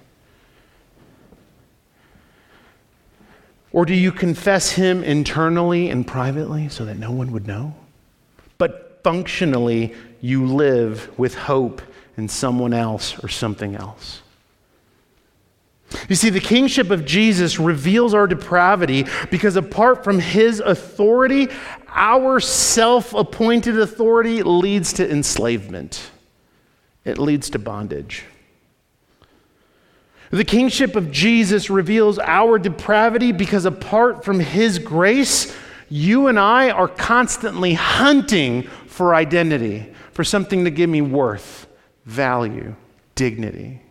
Or 3.73 3.85
do 3.85 3.93
you 3.93 4.13
confess 4.13 4.71
Him 4.71 5.03
internally 5.03 5.89
and 5.89 6.07
privately 6.07 6.69
so 6.69 6.85
that 6.85 6.97
no 6.97 7.11
one 7.11 7.33
would 7.33 7.45
know? 7.45 7.75
But 8.57 9.01
functionally, 9.03 9.93
you 10.21 10.45
live 10.45 11.11
with 11.19 11.35
hope 11.35 11.81
in 12.15 12.29
someone 12.29 12.73
else 12.73 13.21
or 13.21 13.27
something 13.27 13.75
else. 13.75 14.21
You 16.09 16.15
see, 16.15 16.29
the 16.29 16.39
kingship 16.39 16.89
of 16.89 17.05
Jesus 17.05 17.59
reveals 17.59 18.13
our 18.13 18.27
depravity 18.27 19.05
because 19.29 19.55
apart 19.55 20.03
from 20.03 20.19
his 20.19 20.59
authority, 20.59 21.49
our 21.95 22.39
self 22.39 23.13
appointed 23.13 23.79
authority 23.79 24.43
leads 24.43 24.93
to 24.93 25.09
enslavement, 25.09 26.11
it 27.03 27.17
leads 27.17 27.49
to 27.51 27.59
bondage. 27.59 28.25
The 30.31 30.43
kingship 30.43 30.95
of 30.95 31.11
Jesus 31.11 31.69
reveals 31.69 32.19
our 32.19 32.59
depravity 32.59 33.31
because 33.31 33.65
apart 33.65 34.25
from 34.25 34.39
his 34.39 34.79
grace, 34.79 35.55
you 35.87 36.27
and 36.27 36.39
I 36.39 36.71
are 36.71 36.87
constantly 36.87 37.73
hunting 37.73 38.63
for 38.87 39.15
identity, 39.15 39.93
for 40.11 40.23
something 40.23 40.65
to 40.65 40.71
give 40.71 40.89
me 40.89 41.01
worth, 41.01 41.67
value, 42.05 42.75
dignity. 43.13 43.81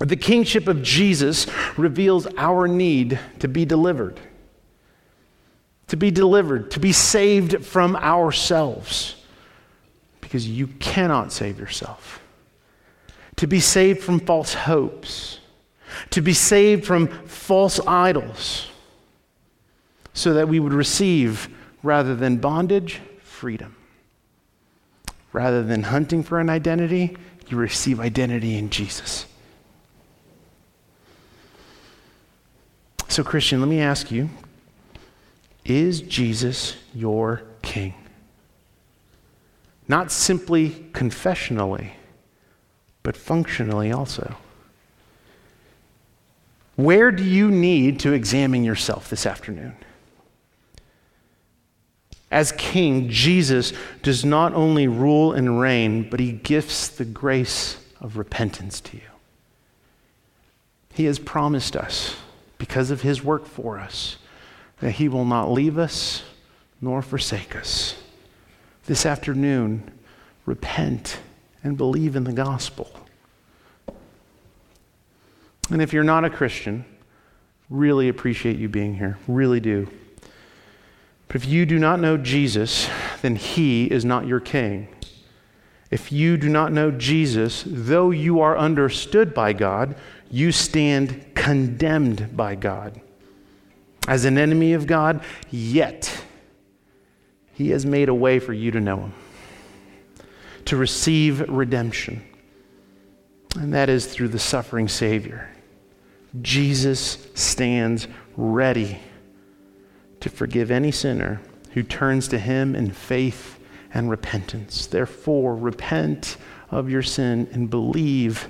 The 0.00 0.16
kingship 0.16 0.68
of 0.68 0.82
Jesus 0.82 1.46
reveals 1.78 2.26
our 2.36 2.68
need 2.68 3.18
to 3.38 3.48
be 3.48 3.64
delivered, 3.64 4.20
to 5.88 5.96
be 5.96 6.10
delivered, 6.10 6.70
to 6.72 6.80
be 6.80 6.92
saved 6.92 7.64
from 7.64 7.96
ourselves, 7.96 9.16
because 10.20 10.48
you 10.48 10.66
cannot 10.66 11.32
save 11.32 11.58
yourself, 11.58 12.20
to 13.36 13.46
be 13.46 13.60
saved 13.60 14.02
from 14.02 14.18
false 14.18 14.54
hopes, 14.54 15.38
to 16.10 16.20
be 16.20 16.32
saved 16.32 16.84
from 16.84 17.06
false 17.26 17.78
idols, 17.86 18.68
so 20.12 20.34
that 20.34 20.48
we 20.48 20.58
would 20.58 20.72
receive, 20.72 21.48
rather 21.82 22.16
than 22.16 22.38
bondage, 22.38 23.00
freedom. 23.22 23.76
Rather 25.32 25.62
than 25.62 25.82
hunting 25.82 26.22
for 26.22 26.40
an 26.40 26.48
identity, 26.48 27.14
you 27.48 27.58
receive 27.58 28.00
identity 28.00 28.56
in 28.56 28.70
Jesus. 28.70 29.26
So, 33.08 33.22
Christian, 33.22 33.60
let 33.60 33.68
me 33.68 33.80
ask 33.80 34.10
you 34.10 34.30
is 35.70 36.00
Jesus 36.00 36.76
your 36.94 37.42
king? 37.62 37.94
Not 39.88 40.10
simply 40.10 40.86
confessionally, 40.92 41.92
but 43.02 43.16
functionally 43.16 43.92
also. 43.92 44.36
Where 46.76 47.10
do 47.10 47.24
you 47.24 47.50
need 47.50 48.00
to 48.00 48.12
examine 48.12 48.64
yourself 48.64 49.08
this 49.08 49.26
afternoon? 49.26 49.76
As 52.30 52.52
king, 52.52 53.08
Jesus 53.08 53.72
does 54.02 54.24
not 54.24 54.52
only 54.52 54.88
rule 54.88 55.32
and 55.32 55.60
reign, 55.60 56.08
but 56.10 56.20
he 56.20 56.32
gifts 56.32 56.88
the 56.88 57.04
grace 57.04 57.78
of 58.00 58.16
repentance 58.16 58.80
to 58.80 58.96
you. 58.96 59.02
He 60.92 61.04
has 61.04 61.18
promised 61.18 61.76
us 61.76 62.16
because 62.58 62.90
of 62.90 63.02
his 63.02 63.22
work 63.22 63.46
for 63.46 63.78
us, 63.78 64.16
that 64.80 64.92
he 64.92 65.08
will 65.08 65.24
not 65.24 65.50
leave 65.50 65.78
us 65.78 66.22
nor 66.80 67.02
forsake 67.02 67.56
us. 67.56 67.96
This 68.84 69.06
afternoon, 69.06 69.90
repent 70.44 71.18
and 71.62 71.76
believe 71.76 72.14
in 72.14 72.24
the 72.24 72.32
gospel. 72.32 72.90
And 75.70 75.82
if 75.82 75.92
you're 75.92 76.04
not 76.04 76.24
a 76.24 76.30
Christian, 76.30 76.84
really 77.68 78.08
appreciate 78.08 78.56
you 78.56 78.68
being 78.68 78.94
here. 78.94 79.18
Really 79.26 79.58
do. 79.58 79.88
But 81.26 81.36
if 81.36 81.46
you 81.46 81.66
do 81.66 81.78
not 81.78 81.98
know 81.98 82.16
Jesus, 82.16 82.88
then 83.22 83.34
he 83.34 83.86
is 83.86 84.04
not 84.04 84.26
your 84.26 84.38
king. 84.38 84.88
If 85.90 86.12
you 86.12 86.36
do 86.36 86.48
not 86.48 86.72
know 86.72 86.90
Jesus, 86.90 87.64
though 87.66 88.10
you 88.10 88.40
are 88.40 88.56
understood 88.56 89.34
by 89.34 89.52
God, 89.52 89.96
you 90.30 90.52
stand 90.52 91.34
condemned 91.34 92.36
by 92.36 92.54
God. 92.54 93.00
As 94.06 94.24
an 94.24 94.38
enemy 94.38 94.72
of 94.72 94.86
God, 94.86 95.22
yet 95.50 96.24
He 97.54 97.70
has 97.70 97.84
made 97.84 98.08
a 98.08 98.14
way 98.14 98.38
for 98.38 98.52
you 98.52 98.70
to 98.70 98.80
know 98.80 98.96
Him, 98.98 99.14
to 100.66 100.76
receive 100.76 101.40
redemption. 101.48 102.22
And 103.58 103.72
that 103.74 103.88
is 103.88 104.06
through 104.06 104.28
the 104.28 104.38
suffering 104.38 104.88
Savior. 104.88 105.50
Jesus 106.42 107.26
stands 107.34 108.06
ready 108.36 109.00
to 110.20 110.28
forgive 110.28 110.70
any 110.70 110.92
sinner 110.92 111.40
who 111.72 111.82
turns 111.82 112.28
to 112.28 112.38
Him 112.38 112.74
in 112.74 112.90
faith 112.90 113.58
and 113.92 114.10
repentance. 114.10 114.86
Therefore, 114.86 115.56
repent 115.56 116.36
of 116.70 116.90
your 116.90 117.02
sin 117.02 117.48
and 117.52 117.70
believe 117.70 118.48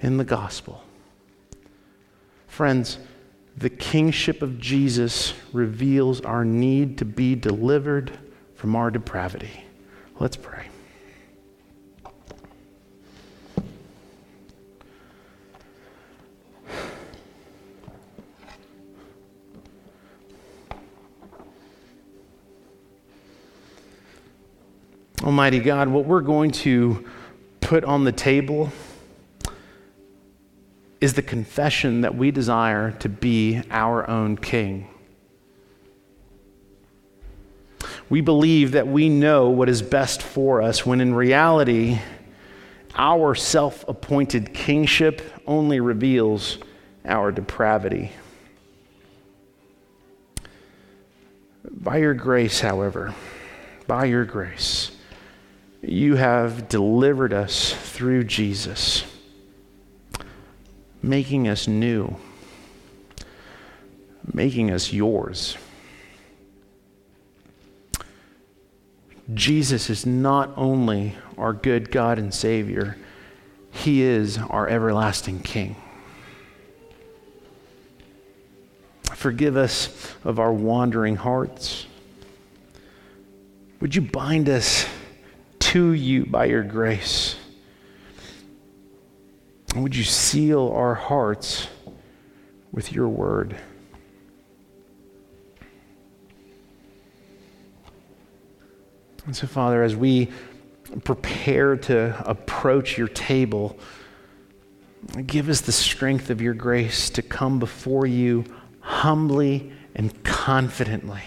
in 0.00 0.16
the 0.16 0.24
gospel. 0.24 0.82
Friends, 2.46 2.98
the 3.60 3.68
kingship 3.68 4.40
of 4.40 4.58
Jesus 4.58 5.34
reveals 5.52 6.22
our 6.22 6.46
need 6.46 6.96
to 6.96 7.04
be 7.04 7.34
delivered 7.34 8.10
from 8.54 8.74
our 8.74 8.90
depravity. 8.90 9.64
Let's 10.18 10.36
pray. 10.36 10.64
Almighty 25.22 25.60
God, 25.60 25.88
what 25.88 26.06
we're 26.06 26.22
going 26.22 26.50
to 26.52 27.04
put 27.60 27.84
on 27.84 28.04
the 28.04 28.12
table 28.12 28.72
is 31.00 31.14
the 31.14 31.22
confession 31.22 32.02
that 32.02 32.14
we 32.14 32.30
desire 32.30 32.92
to 32.92 33.08
be 33.08 33.62
our 33.70 34.08
own 34.08 34.36
king. 34.36 34.88
We 38.08 38.20
believe 38.20 38.72
that 38.72 38.88
we 38.88 39.08
know 39.08 39.48
what 39.48 39.68
is 39.68 39.82
best 39.82 40.20
for 40.20 40.60
us 40.60 40.84
when 40.84 41.00
in 41.00 41.14
reality, 41.14 42.00
our 42.94 43.34
self 43.34 43.86
appointed 43.88 44.52
kingship 44.52 45.22
only 45.46 45.80
reveals 45.80 46.58
our 47.04 47.32
depravity. 47.32 48.12
By 51.70 51.98
your 51.98 52.14
grace, 52.14 52.60
however, 52.60 53.14
by 53.86 54.06
your 54.06 54.24
grace, 54.24 54.90
you 55.82 56.16
have 56.16 56.68
delivered 56.68 57.32
us 57.32 57.72
through 57.72 58.24
Jesus, 58.24 59.04
making 61.02 61.48
us 61.48 61.66
new, 61.66 62.16
making 64.32 64.70
us 64.70 64.92
yours. 64.92 65.56
Jesus 69.32 69.88
is 69.90 70.04
not 70.04 70.52
only 70.56 71.14
our 71.38 71.52
good 71.52 71.90
God 71.90 72.18
and 72.18 72.34
Savior, 72.34 72.96
He 73.70 74.02
is 74.02 74.38
our 74.38 74.68
everlasting 74.68 75.40
King. 75.40 75.76
Forgive 79.14 79.56
us 79.56 80.14
of 80.24 80.38
our 80.38 80.52
wandering 80.52 81.16
hearts. 81.16 81.86
Would 83.80 83.94
you 83.94 84.02
bind 84.02 84.48
us 84.48 84.86
to 85.58 85.92
you 85.92 86.26
by 86.26 86.46
your 86.46 86.62
grace? 86.62 87.36
And 89.74 89.82
would 89.82 89.94
you 89.94 90.04
seal 90.04 90.72
our 90.74 90.94
hearts 90.94 91.68
with 92.72 92.92
your 92.92 93.08
word? 93.08 93.56
And 99.26 99.36
so, 99.36 99.46
Father, 99.46 99.82
as 99.82 99.94
we 99.94 100.28
prepare 101.04 101.76
to 101.76 102.22
approach 102.28 102.98
your 102.98 103.08
table, 103.08 103.78
give 105.26 105.48
us 105.48 105.60
the 105.60 105.72
strength 105.72 106.30
of 106.30 106.40
your 106.40 106.54
grace 106.54 107.10
to 107.10 107.22
come 107.22 107.58
before 107.58 108.06
you 108.06 108.44
humbly 108.80 109.72
and 109.94 110.24
confidently 110.24 111.22